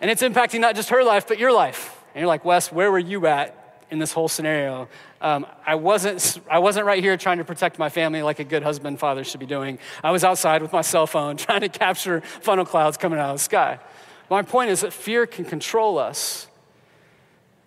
[0.00, 2.02] And it's impacting not just her life, but your life.
[2.14, 4.88] And you're like, Wes, where were you at in this whole scenario?
[5.20, 8.62] Um, I, wasn't, I wasn't right here trying to protect my family like a good
[8.62, 9.78] husband father should be doing.
[10.04, 13.36] I was outside with my cell phone trying to capture funnel clouds coming out of
[13.36, 13.78] the sky.
[14.28, 16.48] My point is that fear can control us.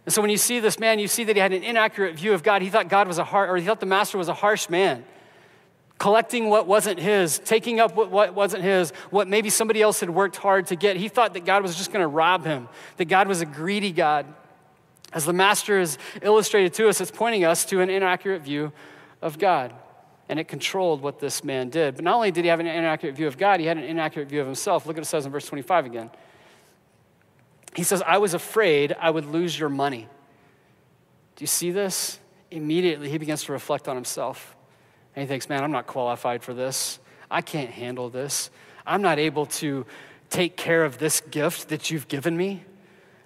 [0.05, 2.33] And so when you see this man, you see that he had an inaccurate view
[2.33, 2.61] of God.
[2.61, 5.05] He thought God was a hard, or he thought the master was a harsh man,
[5.97, 10.09] collecting what wasn't his, taking up what, what wasn't his, what maybe somebody else had
[10.09, 10.97] worked hard to get.
[10.97, 13.91] He thought that God was just going to rob him, that God was a greedy
[13.91, 14.25] God.
[15.11, 18.71] As the master is illustrated to us, it's pointing us to an inaccurate view
[19.21, 19.73] of God.
[20.27, 21.95] And it controlled what this man did.
[21.95, 24.29] But not only did he have an inaccurate view of God, he had an inaccurate
[24.29, 24.85] view of himself.
[24.85, 26.11] Look at what it says in verse 25 again.
[27.75, 30.07] He says, I was afraid I would lose your money.
[31.35, 32.19] Do you see this?
[32.51, 34.55] Immediately, he begins to reflect on himself.
[35.15, 36.99] And he thinks, man, I'm not qualified for this.
[37.31, 38.51] I can't handle this.
[38.85, 39.85] I'm not able to
[40.29, 42.63] take care of this gift that you've given me.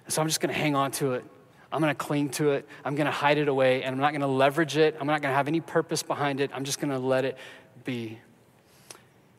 [0.08, 1.24] So I'm just going to hang on to it.
[1.74, 2.68] I'm going to cling to it.
[2.84, 4.96] I'm going to hide it away, and I'm not going to leverage it.
[5.00, 6.52] I'm not going to have any purpose behind it.
[6.54, 7.36] I'm just going to let it
[7.84, 8.20] be.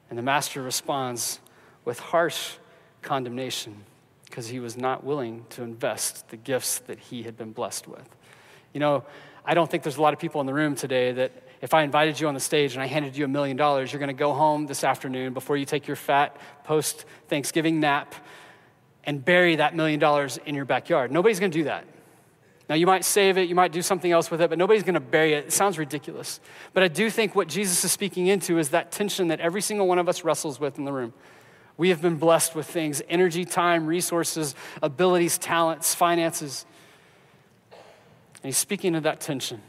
[0.09, 1.39] And the master responds
[1.85, 2.55] with harsh
[3.01, 3.85] condemnation
[4.25, 8.09] because he was not willing to invest the gifts that he had been blessed with.
[8.73, 9.05] You know,
[9.45, 11.83] I don't think there's a lot of people in the room today that if I
[11.83, 14.13] invited you on the stage and I handed you a million dollars, you're going to
[14.13, 18.13] go home this afternoon before you take your fat post Thanksgiving nap
[19.05, 21.13] and bury that million dollars in your backyard.
[21.13, 21.85] Nobody's going to do that.
[22.67, 24.95] Now, you might save it, you might do something else with it, but nobody's going
[24.95, 25.45] to bury it.
[25.45, 26.39] It sounds ridiculous.
[26.73, 29.87] But I do think what Jesus is speaking into is that tension that every single
[29.87, 31.13] one of us wrestles with in the room.
[31.77, 36.65] We have been blessed with things energy, time, resources, abilities, talents, finances.
[37.71, 39.61] And he's speaking of that tension.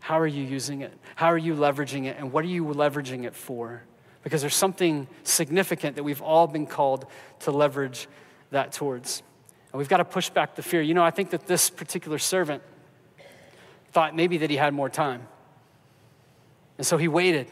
[0.00, 0.92] How are you using it?
[1.14, 2.16] How are you leveraging it?
[2.18, 3.82] And what are you leveraging it for?
[4.22, 7.06] Because there's something significant that we've all been called
[7.40, 8.08] to leverage
[8.50, 9.22] that towards.
[9.72, 10.80] And we've got to push back the fear.
[10.80, 12.62] You know, I think that this particular servant
[13.92, 15.26] thought maybe that he had more time.
[16.78, 17.50] And so he waited.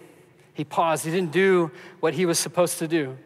[0.55, 1.05] He paused.
[1.05, 3.17] He didn't do what he was supposed to do.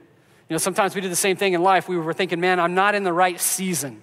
[0.50, 1.88] You know, sometimes we do the same thing in life.
[1.88, 4.02] We were thinking, man, I'm not in the right season.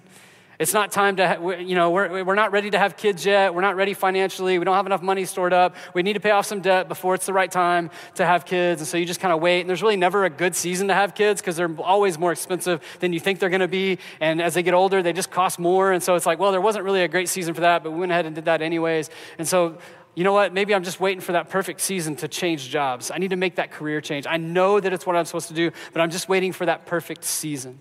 [0.58, 3.54] It's not time to, you know, we're, we're not ready to have kids yet.
[3.54, 4.58] We're not ready financially.
[4.58, 5.76] We don't have enough money stored up.
[5.94, 8.80] We need to pay off some debt before it's the right time to have kids.
[8.80, 9.60] And so you just kind of wait.
[9.60, 12.82] And there's really never a good season to have kids because they're always more expensive
[12.98, 13.98] than you think they're going to be.
[14.18, 15.92] And as they get older, they just cost more.
[15.92, 18.00] And so it's like, well, there wasn't really a great season for that, but we
[18.00, 19.10] went ahead and did that anyways.
[19.38, 19.78] And so
[20.16, 20.52] you know what?
[20.52, 23.12] Maybe I'm just waiting for that perfect season to change jobs.
[23.12, 24.26] I need to make that career change.
[24.28, 26.86] I know that it's what I'm supposed to do, but I'm just waiting for that
[26.86, 27.78] perfect season.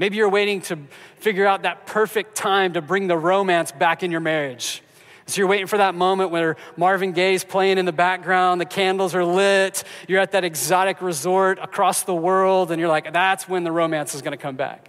[0.00, 0.78] Maybe you're waiting to
[1.16, 4.82] figure out that perfect time to bring the romance back in your marriage.
[5.26, 9.14] So you're waiting for that moment where Marvin Gaye's playing in the background, the candles
[9.14, 13.62] are lit, you're at that exotic resort across the world, and you're like, that's when
[13.62, 14.88] the romance is gonna come back.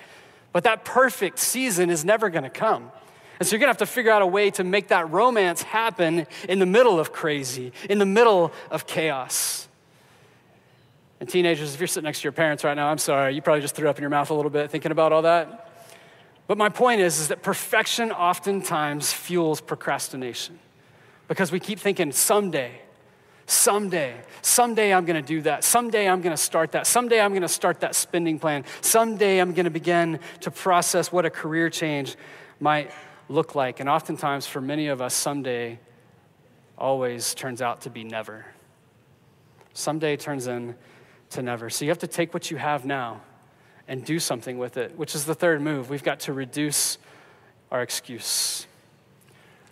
[0.54, 2.90] But that perfect season is never gonna come.
[3.38, 6.26] And so you're gonna have to figure out a way to make that romance happen
[6.48, 9.68] in the middle of crazy, in the middle of chaos.
[11.22, 13.62] And teenagers, if you're sitting next to your parents right now, I'm sorry, you probably
[13.62, 15.70] just threw up in your mouth a little bit thinking about all that.
[16.48, 20.58] But my point is, is that perfection oftentimes fuels procrastination
[21.28, 22.82] because we keep thinking someday,
[23.46, 25.64] someday, someday I'm gonna do that.
[25.64, 26.88] Someday I'm gonna start that.
[26.88, 28.66] Someday I'm gonna start that spending plan.
[28.82, 32.16] Someday I'm gonna begin to process what a career change
[32.60, 32.92] might
[33.30, 33.80] look like.
[33.80, 35.78] And oftentimes, for many of us, someday
[36.80, 38.48] always turns out to be never.
[39.74, 40.76] Someday turns in
[41.32, 41.70] to never.
[41.70, 43.22] So you have to take what you have now
[43.88, 45.90] and do something with it, which is the third move.
[45.90, 46.98] We've got to reduce
[47.72, 48.68] our excuse.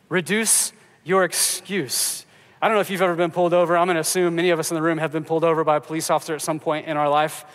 [0.09, 2.25] Reduce your excuse.
[2.61, 3.77] I don't know if you've ever been pulled over.
[3.77, 5.77] I'm going to assume many of us in the room have been pulled over by
[5.77, 7.45] a police officer at some point in our life.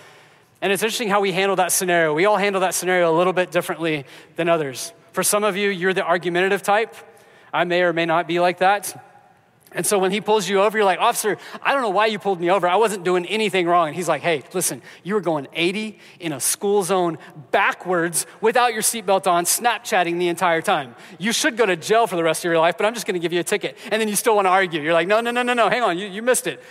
[0.63, 2.15] And it's interesting how we handle that scenario.
[2.15, 4.93] We all handle that scenario a little bit differently than others.
[5.13, 6.95] For some of you, you're the argumentative type.
[7.53, 9.14] I may or may not be like that.
[9.75, 12.19] And so when he pulls you over, you're like, Officer, I don't know why you
[12.19, 12.69] pulled me over.
[12.69, 13.89] I wasn't doing anything wrong.
[13.89, 17.19] And he's like, Hey, listen, you were going 80 in a school zone
[17.51, 20.95] backwards without your seatbelt on, Snapchatting the entire time.
[21.19, 23.15] You should go to jail for the rest of your life, but I'm just going
[23.15, 23.77] to give you a ticket.
[23.91, 24.81] And then you still want to argue.
[24.81, 26.63] You're like, No, no, no, no, no, hang on, you, you missed it.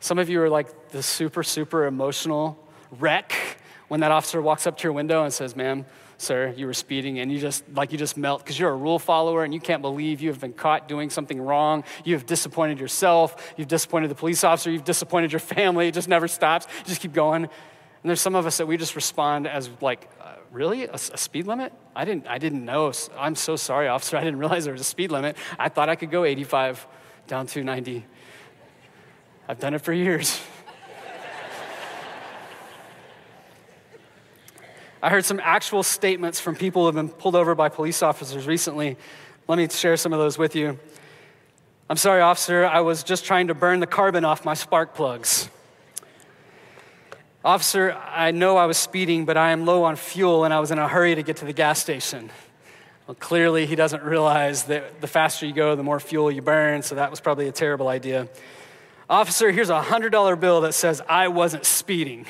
[0.00, 2.58] Some of you are like the super, super emotional
[2.98, 3.34] wreck
[3.88, 5.84] when that officer walks up to your window and says, ma'am,
[6.20, 8.98] sir, you were speeding, and you just, like, you just melt because you're a rule
[8.98, 11.84] follower and you can't believe you have been caught doing something wrong.
[12.04, 15.88] You have disappointed yourself, you've disappointed the police officer, you've disappointed your family.
[15.88, 16.66] It just never stops.
[16.80, 17.44] You just keep going.
[17.44, 20.84] And there's some of us that we just respond as, like, uh, really?
[20.84, 21.72] A, a speed limit?
[21.94, 22.92] I didn't, I didn't know.
[23.16, 24.16] I'm so sorry, officer.
[24.16, 25.36] I didn't realize there was a speed limit.
[25.58, 26.86] I thought I could go 85
[27.26, 28.04] down to 90.
[29.48, 30.40] I've done it for years.
[35.02, 38.46] I heard some actual statements from people who have been pulled over by police officers
[38.46, 38.98] recently.
[39.48, 40.78] Let me share some of those with you.
[41.88, 45.48] I'm sorry, officer, I was just trying to burn the carbon off my spark plugs.
[47.42, 50.70] Officer, I know I was speeding, but I am low on fuel and I was
[50.70, 52.30] in a hurry to get to the gas station.
[53.06, 56.82] Well, clearly, he doesn't realize that the faster you go, the more fuel you burn,
[56.82, 58.28] so that was probably a terrible idea.
[59.08, 62.26] Officer, here's a $100 bill that says I wasn't speeding.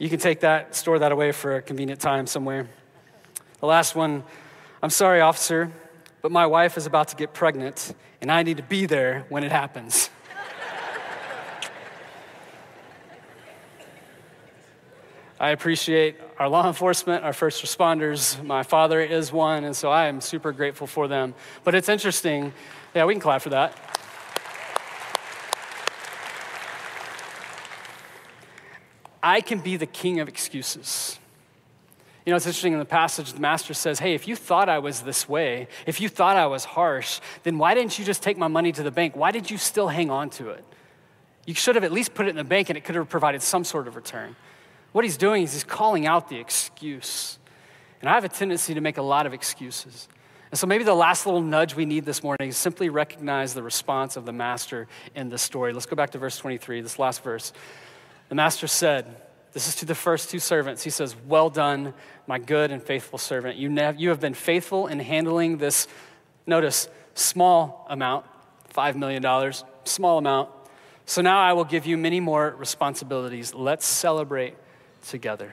[0.00, 2.66] You can take that, store that away for a convenient time somewhere.
[3.60, 4.24] The last one
[4.82, 5.70] I'm sorry, officer,
[6.22, 9.44] but my wife is about to get pregnant, and I need to be there when
[9.44, 10.08] it happens.
[15.38, 18.42] I appreciate our law enforcement, our first responders.
[18.42, 21.34] My father is one, and so I am super grateful for them.
[21.62, 22.54] But it's interesting.
[22.94, 23.76] Yeah, we can clap for that.
[29.22, 31.18] I can be the king of excuses.
[32.24, 34.78] You know, it's interesting in the passage, the master says, Hey, if you thought I
[34.78, 38.36] was this way, if you thought I was harsh, then why didn't you just take
[38.36, 39.16] my money to the bank?
[39.16, 40.64] Why did you still hang on to it?
[41.46, 43.42] You should have at least put it in the bank and it could have provided
[43.42, 44.36] some sort of return.
[44.92, 47.38] What he's doing is he's calling out the excuse.
[48.00, 50.08] And I have a tendency to make a lot of excuses.
[50.50, 53.62] And so maybe the last little nudge we need this morning is simply recognize the
[53.62, 55.72] response of the master in the story.
[55.72, 57.52] Let's go back to verse 23, this last verse.
[58.30, 59.06] The master said,
[59.52, 60.84] This is to the first two servants.
[60.84, 61.92] He says, Well done,
[62.26, 63.58] my good and faithful servant.
[63.58, 65.88] You, you have been faithful in handling this,
[66.46, 68.24] notice, small amount,
[68.72, 69.52] $5 million,
[69.84, 70.48] small amount.
[71.06, 73.52] So now I will give you many more responsibilities.
[73.52, 74.54] Let's celebrate
[75.08, 75.52] together.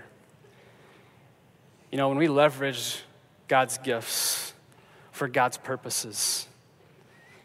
[1.92, 3.02] You know, when we leverage
[3.48, 4.54] God's gifts
[5.12, 6.48] for God's purposes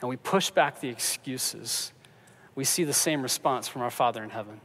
[0.03, 1.91] and we push back the excuses,
[2.55, 4.61] we see the same response from our Father in heaven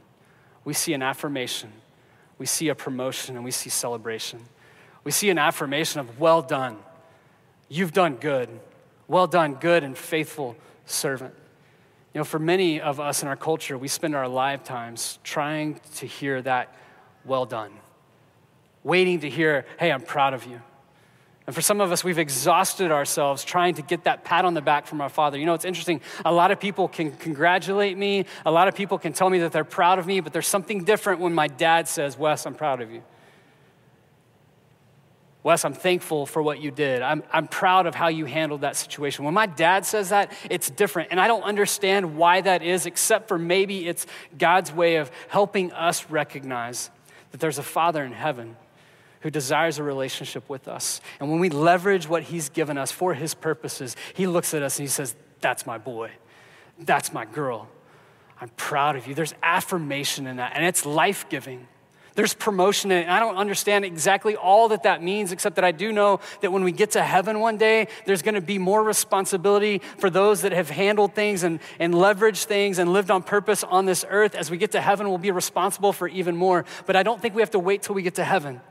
[0.67, 1.71] we see an affirmation,
[2.37, 4.37] we see a promotion, and we see celebration.
[5.05, 6.75] We see an affirmation of, well done.
[7.69, 8.49] You've done good.
[9.07, 11.33] Well done, good and faithful servant.
[12.13, 16.05] You know, for many of us in our culture, we spend our lifetimes trying to
[16.05, 16.75] hear that,
[17.23, 17.71] well done,
[18.83, 20.61] waiting to hear, hey, I'm proud of you.
[21.47, 24.61] And for some of us, we've exhausted ourselves trying to get that pat on the
[24.61, 25.37] back from our Father.
[25.37, 26.01] You know, it's interesting.
[26.25, 29.53] A lot of people can congratulate me, a lot of people can tell me that
[29.53, 32.81] they're proud of me, but there's something different when my dad says, Wes, I'm proud
[32.81, 33.01] of you.
[35.41, 37.01] Wes, I'm thankful for what you did.
[37.01, 39.23] I'm, I'm proud of how you handled that situation.
[39.23, 41.11] When my dad says that, it's different.
[41.11, 44.05] And I don't understand why that is, except for maybe it's
[44.37, 46.89] God's way of helping us recognize
[47.31, 48.57] that there's a Father in heaven
[49.21, 51.01] who desires a relationship with us.
[51.19, 54.77] And when we leverage what he's given us for his purposes, he looks at us
[54.79, 56.11] and he says, That's my boy.
[56.79, 57.67] That's my girl.
[58.39, 59.15] I'm proud of you.
[59.15, 61.67] There's affirmation in that, and it's life giving.
[62.17, 63.01] There's promotion in it.
[63.03, 66.51] And I don't understand exactly all that that means, except that I do know that
[66.51, 70.41] when we get to heaven one day, there's going to be more responsibility for those
[70.41, 74.33] that have handled things and, and leveraged things and lived on purpose on this earth.
[74.33, 76.65] As we get to heaven, we'll be responsible for even more.
[76.87, 78.61] But I don't think we have to wait till we get to heaven.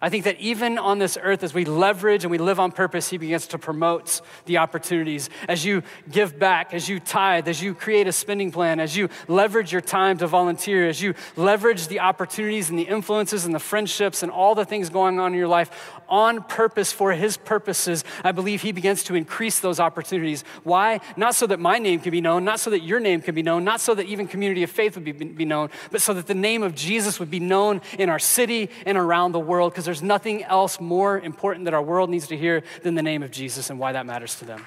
[0.00, 3.10] I think that even on this earth, as we leverage and we live on purpose,
[3.10, 5.30] He begins to promote the opportunities.
[5.48, 9.08] As you give back, as you tithe, as you create a spending plan, as you
[9.26, 13.58] leverage your time to volunteer, as you leverage the opportunities and the influences and the
[13.58, 18.04] friendships and all the things going on in your life on purpose for His purposes,
[18.24, 20.44] I believe He begins to increase those opportunities.
[20.62, 21.00] Why?
[21.16, 23.42] Not so that my name can be known, not so that your name can be
[23.42, 26.26] known, not so that even community of faith would be, be known, but so that
[26.26, 29.72] the name of Jesus would be known in our city and around the world.
[29.72, 33.22] Because there's nothing else more important that our world needs to hear than the name
[33.22, 34.66] of Jesus and why that matters to them.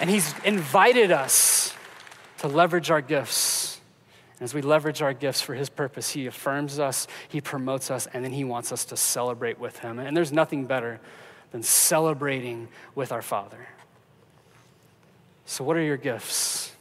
[0.00, 1.74] And He's invited us
[2.38, 3.78] to leverage our gifts.
[4.38, 8.06] And as we leverage our gifts for His purpose, He affirms us, He promotes us,
[8.14, 9.98] and then He wants us to celebrate with Him.
[9.98, 10.98] And there's nothing better
[11.50, 13.68] than celebrating with our Father.
[15.44, 16.72] So, what are your gifts?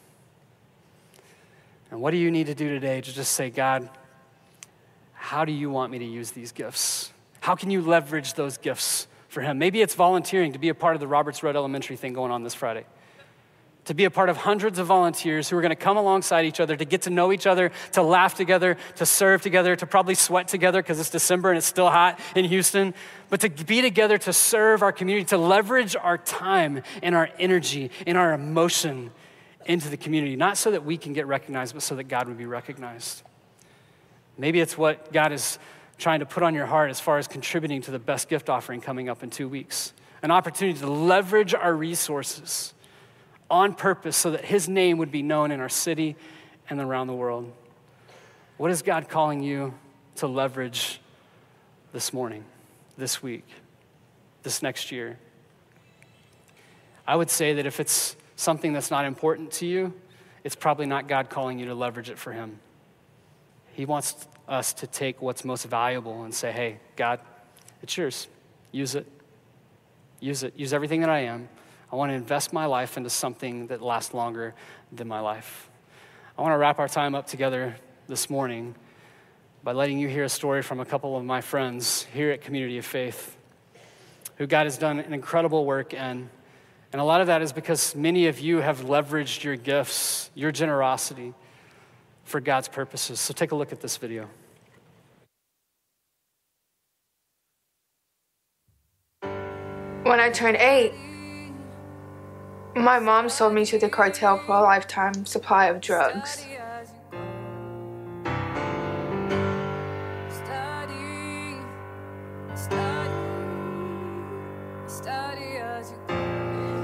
[1.92, 3.90] And what do you need to do today to just say, God,
[5.26, 7.12] how do you want me to use these gifts?
[7.40, 9.58] How can you leverage those gifts for Him?
[9.58, 12.44] Maybe it's volunteering to be a part of the Roberts Road Elementary thing going on
[12.44, 12.86] this Friday.
[13.86, 16.60] to be a part of hundreds of volunteers who are going to come alongside each
[16.60, 20.16] other, to get to know each other, to laugh together, to serve together, to probably
[20.16, 22.94] sweat together because it's December and it's still hot in Houston,
[23.30, 27.90] but to be together to serve our community, to leverage our time and our energy
[28.06, 29.12] and our emotion
[29.66, 32.38] into the community, not so that we can get recognized, but so that God would
[32.38, 33.24] be recognized.
[34.38, 35.60] Maybe it's what God is
[35.98, 38.82] trying to put on your heart as far as contributing to the best gift offering
[38.82, 39.94] coming up in two weeks.
[40.22, 42.74] An opportunity to leverage our resources
[43.50, 46.16] on purpose so that His name would be known in our city
[46.70, 47.52] and around the world.
[48.58, 49.74] What is God calling you
[50.16, 51.00] to leverage
[51.94, 52.44] this morning,
[52.98, 53.46] this week,
[54.44, 55.18] this next year?
[57.08, 59.94] I would say that if it's something that's not important to you,
[60.44, 62.60] it's probably not God calling you to leverage it for Him.
[63.76, 67.20] He wants us to take what's most valuable and say, hey, God,
[67.82, 68.28] it's yours.
[68.72, 69.06] Use it.
[70.22, 70.58] Use it.
[70.58, 71.50] Use everything that I am.
[71.92, 74.56] I want to invest my life into something that lasts longer
[74.94, 75.70] than my life.
[76.38, 77.76] I want to wrap our time up together
[78.08, 78.76] this morning
[79.62, 82.78] by letting you hear a story from a couple of my friends here at Community
[82.78, 83.36] of Faith
[84.38, 86.30] who God has done an incredible work in.
[86.92, 90.52] And a lot of that is because many of you have leveraged your gifts, your
[90.52, 91.34] generosity
[92.26, 93.20] for God's purposes.
[93.20, 94.28] So take a look at this video.
[99.22, 100.94] When I turned eight,
[102.76, 106.46] my mom sold me to the cartel for a lifetime supply of drugs.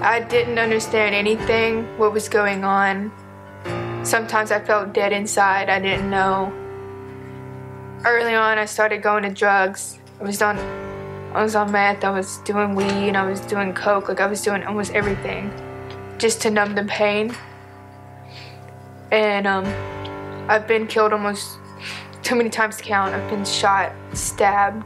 [0.03, 3.11] I didn't understand anything, what was going on.
[4.04, 5.70] Sometimes I felt dead inside.
[5.70, 6.52] I didn't know.
[8.04, 9.99] Early on, I started going to drugs.
[10.20, 10.58] I was on,
[11.36, 12.04] I was on meth.
[12.04, 13.16] I was doing weed.
[13.16, 14.10] I was doing coke.
[14.10, 15.54] Like I was doing almost everything,
[16.18, 17.36] just to numb the pain.
[19.12, 19.66] And um,
[20.49, 21.60] I've been killed almost
[22.24, 23.14] too many times to count.
[23.14, 24.84] I've been shot, stabbed,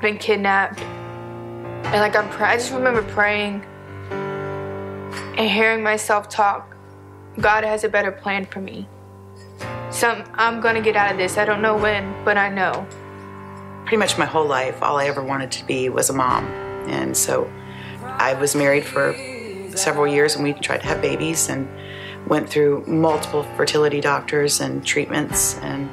[0.00, 2.30] been kidnapped, and like I'm.
[2.42, 3.62] I just remember praying
[4.10, 6.74] and hearing myself talk
[7.38, 8.88] God has a better plan for me.
[9.90, 11.36] So I'm gonna get out of this.
[11.36, 12.86] I don't know when, but I know.
[13.82, 16.46] Pretty much my whole life, all I ever wanted to be was a mom.
[16.88, 17.50] And so
[18.02, 19.14] I was married for
[19.76, 21.68] several years and we tried to have babies and
[22.26, 25.88] went through multiple fertility doctors and treatments and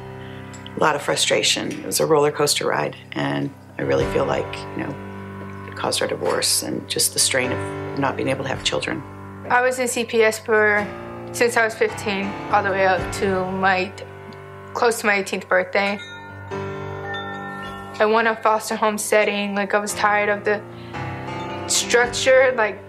[0.76, 1.72] a lot of frustration.
[1.72, 2.96] It was a roller coaster ride.
[3.14, 7.52] And I really feel like, you know, it caused our divorce and just the strain
[7.52, 9.02] of not being able to have children.
[9.50, 10.86] I was in CPS for
[11.32, 13.92] since I was 15 all the way up to my
[14.74, 16.00] close to my 18th birthday.
[18.00, 19.56] I want a foster home setting.
[19.56, 20.62] Like I was tired of the
[21.68, 22.80] structure, like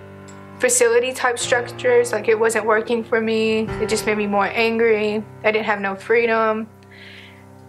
[0.58, 2.12] facility type structures.
[2.12, 3.60] Like it wasn't working for me.
[3.60, 5.24] It just made me more angry.
[5.44, 6.68] I didn't have no freedom.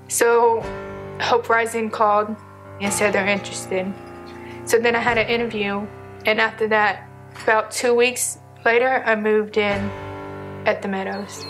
[0.09, 0.61] So
[1.21, 2.35] Hope Rising called
[2.81, 3.93] and said they're interested.
[4.65, 5.85] So then I had an interview,
[6.25, 7.07] and after that,
[7.43, 9.89] about two weeks later, I moved in
[10.69, 11.45] at the Meadows.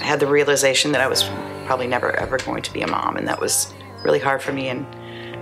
[0.00, 1.24] I had the realization that I was
[1.66, 4.68] probably never ever going to be a mom, and that was really hard for me.
[4.68, 4.86] And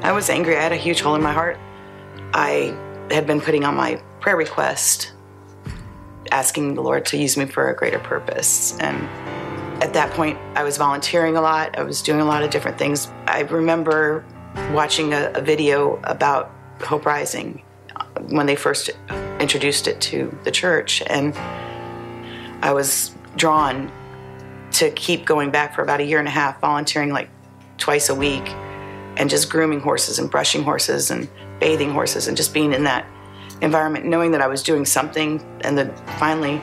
[0.05, 0.57] I was angry.
[0.57, 1.59] I had a huge hole in my heart.
[2.33, 2.75] I
[3.11, 5.13] had been putting on my prayer request,
[6.33, 8.77] asking the Lord to use me for a greater purpose.
[8.79, 8.97] And
[9.83, 11.79] at that point, I was volunteering a lot.
[11.79, 13.09] I was doing a lot of different things.
[13.27, 14.25] I remember
[14.73, 16.51] watching a, a video about
[16.81, 17.63] Hope Rising
[17.95, 18.91] uh, when they first
[19.39, 21.37] introduced it to the church, and
[22.61, 23.91] I was drawn
[24.73, 27.31] to keep going back for about a year and a half, volunteering like
[27.79, 28.47] twice a week
[29.17, 31.29] and just grooming horses and brushing horses and
[31.59, 33.07] bathing horses and just being in that
[33.63, 35.43] environment, knowing that I was doing something.
[35.63, 36.61] And then finally,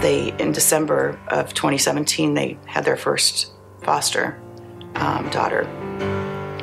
[0.00, 3.52] they, in December of 2017, they had their first
[3.82, 4.40] foster
[4.96, 5.64] um, daughter.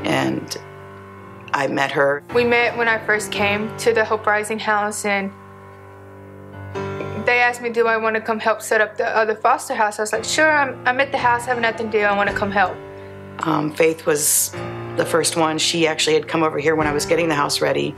[0.03, 0.57] And
[1.53, 2.23] I met her.
[2.33, 5.31] We met when I first came to the Hope Rising house, and
[7.27, 9.99] they asked me, do I want to come help set up the other foster house?
[9.99, 12.29] I was like, sure, I'm, I'm at the house, have nothing to do, I want
[12.29, 12.75] to come help.
[13.39, 14.51] Um, Faith was
[14.95, 15.57] the first one.
[15.57, 17.93] She actually had come over here when I was getting the house ready,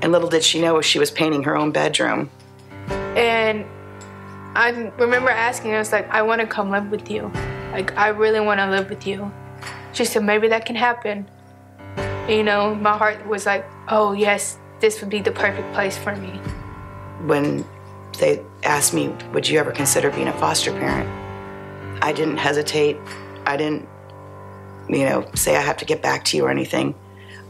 [0.00, 2.30] and little did she know she was painting her own bedroom.
[3.14, 3.66] And
[4.56, 7.30] I remember asking her, I was like, I want to come live with you.
[7.72, 9.30] Like, I really want to live with you.
[9.92, 11.28] She said, maybe that can happen.
[12.26, 16.16] You know, my heart was like, oh, yes, this would be the perfect place for
[16.16, 16.40] me.
[17.26, 17.66] When
[18.18, 21.08] they asked me, Would you ever consider being a foster parent?
[22.02, 22.98] I didn't hesitate.
[23.46, 23.88] I didn't,
[24.88, 26.94] you know, say I have to get back to you or anything.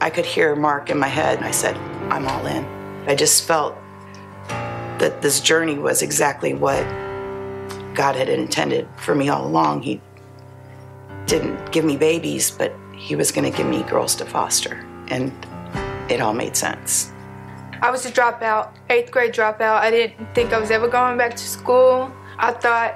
[0.00, 1.76] I could hear Mark in my head, and I said,
[2.10, 2.64] I'm all in.
[3.06, 3.76] I just felt
[4.48, 6.82] that this journey was exactly what
[7.94, 9.82] God had intended for me all along.
[9.82, 10.00] He
[11.26, 14.86] didn't give me babies, but He was going to give me girls to foster.
[15.08, 15.32] And
[16.10, 17.11] it all made sense.
[17.82, 19.80] I was a dropout, eighth grade dropout.
[19.80, 22.12] I didn't think I was ever going back to school.
[22.38, 22.94] I thought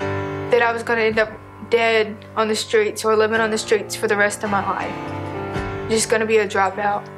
[0.00, 1.30] that I was going to end up
[1.70, 5.88] dead on the streets or living on the streets for the rest of my life.
[5.88, 7.08] Just going to be a dropout.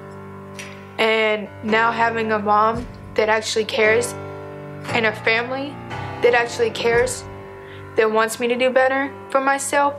[0.98, 4.12] And now having a mom that actually cares
[4.92, 5.70] and a family
[6.20, 7.24] that actually cares,
[7.96, 9.94] that wants me to do better for myself.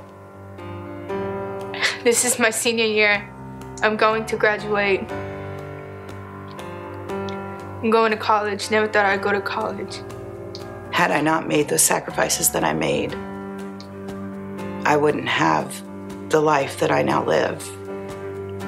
[2.04, 3.28] This is my senior year.
[3.82, 5.10] I'm going to graduate.
[7.86, 8.72] I'm going to college.
[8.72, 10.02] Never thought I'd go to college.
[10.90, 13.14] Had I not made those sacrifices that I made,
[14.88, 15.84] I wouldn't have
[16.32, 17.62] the life that I now live.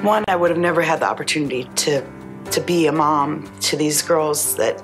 [0.04, 2.06] One, I would have never had the opportunity to,
[2.52, 4.80] to be a mom to these girls that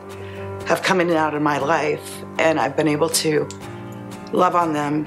[0.67, 3.47] have come in and out of my life, and I've been able to
[4.33, 5.07] love on them,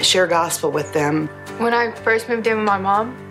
[0.00, 1.28] share gospel with them.
[1.58, 3.21] When I first moved in with my mom,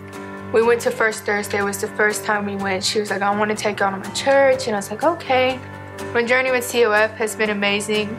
[0.52, 1.58] we went to First Thursday.
[1.58, 2.84] It was the first time we went.
[2.84, 4.66] She was like, I want to take out to my church.
[4.66, 5.58] And I was like, okay.
[6.12, 8.14] My journey with COF has been amazing.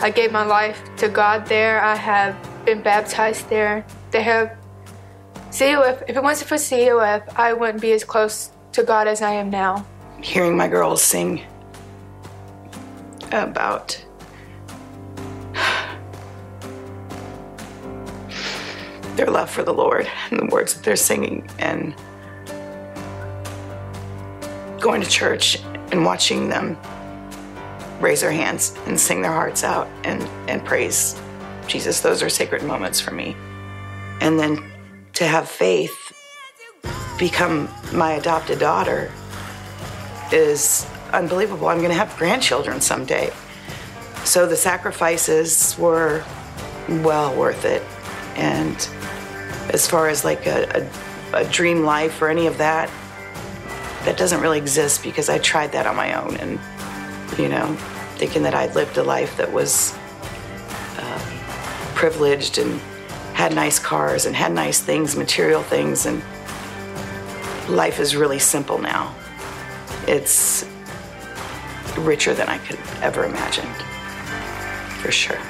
[0.00, 1.82] I gave my life to God there.
[1.82, 2.34] I have
[2.64, 3.84] been baptized there.
[4.10, 4.56] They have
[5.50, 6.02] COF.
[6.08, 9.50] If it wasn't for COF, I wouldn't be as close to God as I am
[9.50, 9.84] now.
[10.22, 11.42] Hearing my girls sing
[13.32, 14.02] about
[19.20, 21.94] their love for the Lord and the words that they're singing and
[24.80, 25.58] going to church
[25.92, 26.78] and watching them
[28.00, 31.20] raise their hands and sing their hearts out and, and praise
[31.66, 32.00] Jesus.
[32.00, 33.36] Those are sacred moments for me.
[34.22, 34.64] And then
[35.14, 35.94] to have faith
[37.18, 39.12] become my adopted daughter
[40.32, 41.68] is unbelievable.
[41.68, 43.30] I'm going to have grandchildren someday.
[44.24, 46.24] So the sacrifices were
[46.88, 47.82] well worth it.
[48.36, 48.88] And
[49.72, 50.88] as far as like a,
[51.32, 52.90] a, a, dream life or any of that,
[54.04, 56.58] that doesn't really exist because I tried that on my own and,
[57.38, 57.74] you know,
[58.16, 59.94] thinking that I'd lived a life that was
[60.98, 61.18] uh,
[61.94, 62.80] privileged and
[63.34, 66.22] had nice cars and had nice things, material things, and
[67.68, 69.14] life is really simple now.
[70.06, 70.66] It's
[71.98, 73.66] richer than I could ever imagine,
[75.00, 75.40] for sure.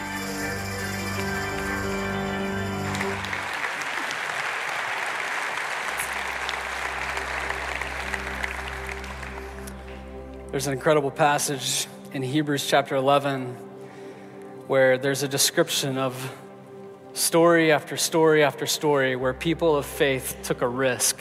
[10.51, 13.55] There's an incredible passage in Hebrews chapter 11
[14.67, 16.37] where there's a description of
[17.13, 21.21] story after story after story where people of faith took a risk.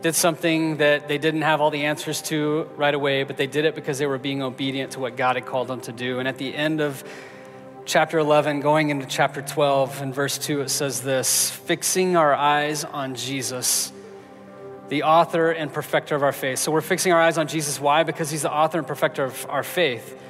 [0.00, 3.66] Did something that they didn't have all the answers to right away, but they did
[3.66, 6.18] it because they were being obedient to what God had called them to do.
[6.18, 7.04] And at the end of
[7.84, 12.84] chapter 11, going into chapter 12, in verse 2, it says this fixing our eyes
[12.84, 13.92] on Jesus
[14.92, 16.58] the author and perfecter of our faith.
[16.58, 17.80] So we're fixing our eyes on Jesus.
[17.80, 18.02] Why?
[18.02, 20.20] Because he's the author and perfecter of our faith,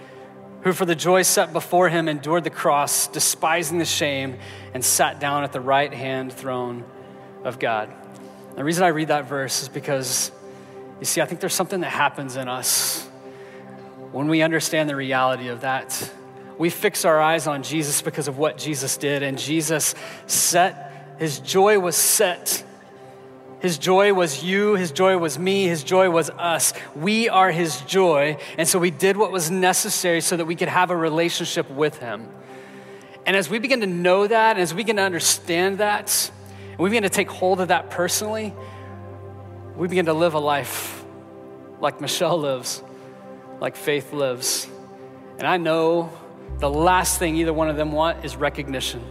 [0.61, 4.39] who for the joy set before him endured the cross, despising the shame,
[4.73, 6.85] and sat down at the right hand throne
[7.43, 7.93] of God.
[8.55, 10.31] The reason I read that verse is because,
[11.01, 13.05] you see, I think there's something that happens in us
[14.13, 16.09] when we understand the reality of that.
[16.57, 19.97] We fix our eyes on Jesus because of what Jesus did, and Jesus
[20.29, 22.63] set, his joy was set
[23.63, 26.75] his joy was you, His joy was me, His joy was us.
[26.97, 28.37] We are His joy.
[28.59, 31.97] And so we did what was necessary so that we could have a relationship with
[31.99, 32.29] Him.
[33.25, 36.33] And as we begin to know that, and as we begin to understand that,
[36.71, 38.53] and we begin to take hold of that personally,
[39.77, 41.05] we begin to live a life
[41.81, 42.83] like Michelle lives,
[43.61, 44.67] like Faith lives.
[45.39, 46.11] And I know
[46.59, 49.05] the last thing either one of them want is recognition.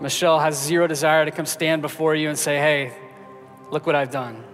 [0.00, 2.92] Michelle has zero desire to come stand before you and say, hey,
[3.70, 4.44] look what I've done.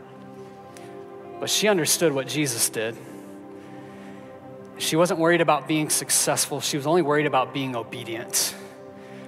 [1.39, 2.97] But she understood what Jesus did.
[4.79, 8.55] She wasn't worried about being successful, she was only worried about being obedient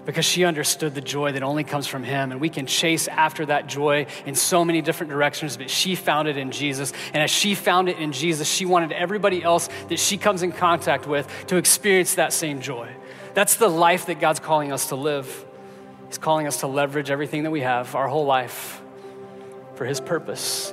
[0.06, 2.30] because she understood the joy that only comes from Him.
[2.30, 6.28] And we can chase after that joy in so many different directions, but she found
[6.28, 6.92] it in Jesus.
[7.12, 10.52] And as she found it in Jesus, she wanted everybody else that she comes in
[10.52, 12.94] contact with to experience that same joy.
[13.34, 15.44] That's the life that God's calling us to live.
[16.08, 18.80] He's calling us to leverage everything that we have, our whole life,
[19.74, 20.72] for His purpose,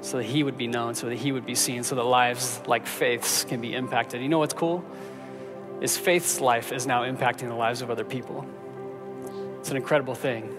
[0.00, 2.60] so that He would be known, so that He would be seen, so that lives
[2.66, 4.22] like Faith's can be impacted.
[4.22, 4.84] You know what's cool?
[5.80, 8.46] Is Faith's life is now impacting the lives of other people.
[9.60, 10.54] It's an incredible thing.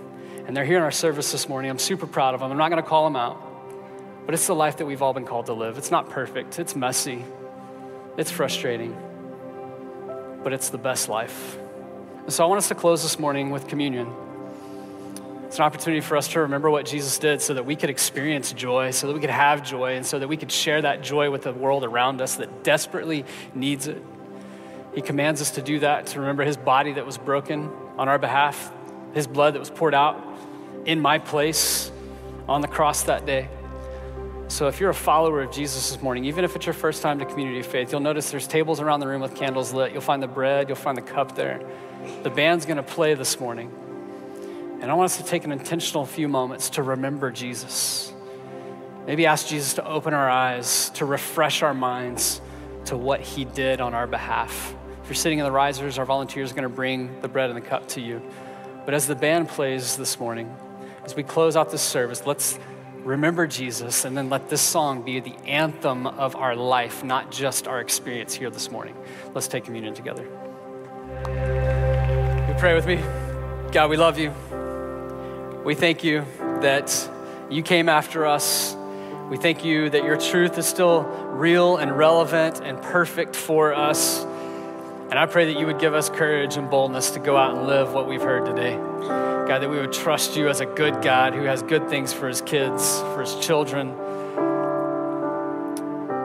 [0.45, 1.71] And they're here in our service this morning.
[1.71, 2.51] I'm super proud of them.
[2.51, 3.41] I'm not going to call them out,
[4.25, 5.78] but it's the life that we've all been called to live.
[5.78, 7.23] It's not perfect, it's messy,
[8.17, 8.95] it's frustrating.
[10.47, 11.57] but it's the best life.
[12.30, 14.13] So I want us to close this morning with communion.
[15.45, 18.51] It's an opportunity for us to remember what Jesus did so that we could experience
[18.51, 21.32] joy, so that we could have joy, and so that we could share that joy
[21.32, 23.23] with the world around us that desperately
[23.55, 24.03] needs it.
[24.93, 28.19] He commands us to do that, to remember his body that was broken on our
[28.19, 28.73] behalf,
[29.13, 30.21] his blood that was poured out
[30.84, 31.93] in my place
[32.49, 33.47] on the cross that day.
[34.50, 37.20] So if you're a follower of Jesus this morning, even if it's your first time
[37.20, 39.91] to community of faith, you'll notice there's tables around the room with candles lit.
[39.91, 41.62] You'll find the bread, you'll find the cup there.
[42.24, 43.70] The band's gonna play this morning.
[44.82, 48.14] And I want us to take an intentional few moments to remember Jesus.
[49.06, 52.39] Maybe ask Jesus to open our eyes, to refresh our minds
[52.86, 54.74] to what he did on our behalf.
[55.04, 57.58] If you're sitting in the risers, our volunteers are going to bring the bread and
[57.58, 58.22] the cup to you.
[58.86, 60.56] But as the band plays this morning,
[61.04, 62.58] as we close out this service, let's
[63.08, 67.66] remember Jesus and then let this song be the anthem of our life, not just
[67.66, 68.95] our experience here this morning.
[69.34, 70.24] Let's take communion together.
[72.47, 72.97] You pray with me.
[73.72, 74.34] God, we love you.
[75.64, 76.26] We thank you
[76.62, 77.10] that
[77.49, 78.76] you came after us.
[79.30, 84.26] We thank you that your truth is still real and relevant and perfect for us.
[85.10, 87.66] And I pray that you would give us courage and boldness to go out and
[87.66, 88.76] live what we've heard today.
[88.76, 92.28] God, that we would trust you as a good God who has good things for
[92.28, 93.91] his kids, for his children.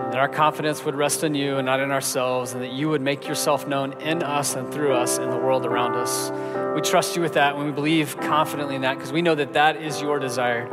[0.02, 2.88] And that our confidence would rest in you and not in ourselves, and that you
[2.88, 6.32] would make yourself known in us and through us in the world around us.
[6.74, 9.52] We trust you with that when we believe confidently in that because we know that
[9.52, 10.66] that is your desire.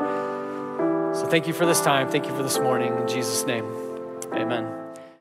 [1.14, 2.10] So thank you for this time.
[2.10, 2.92] Thank you for this morning.
[2.98, 3.66] In Jesus' name,
[4.34, 4.79] amen.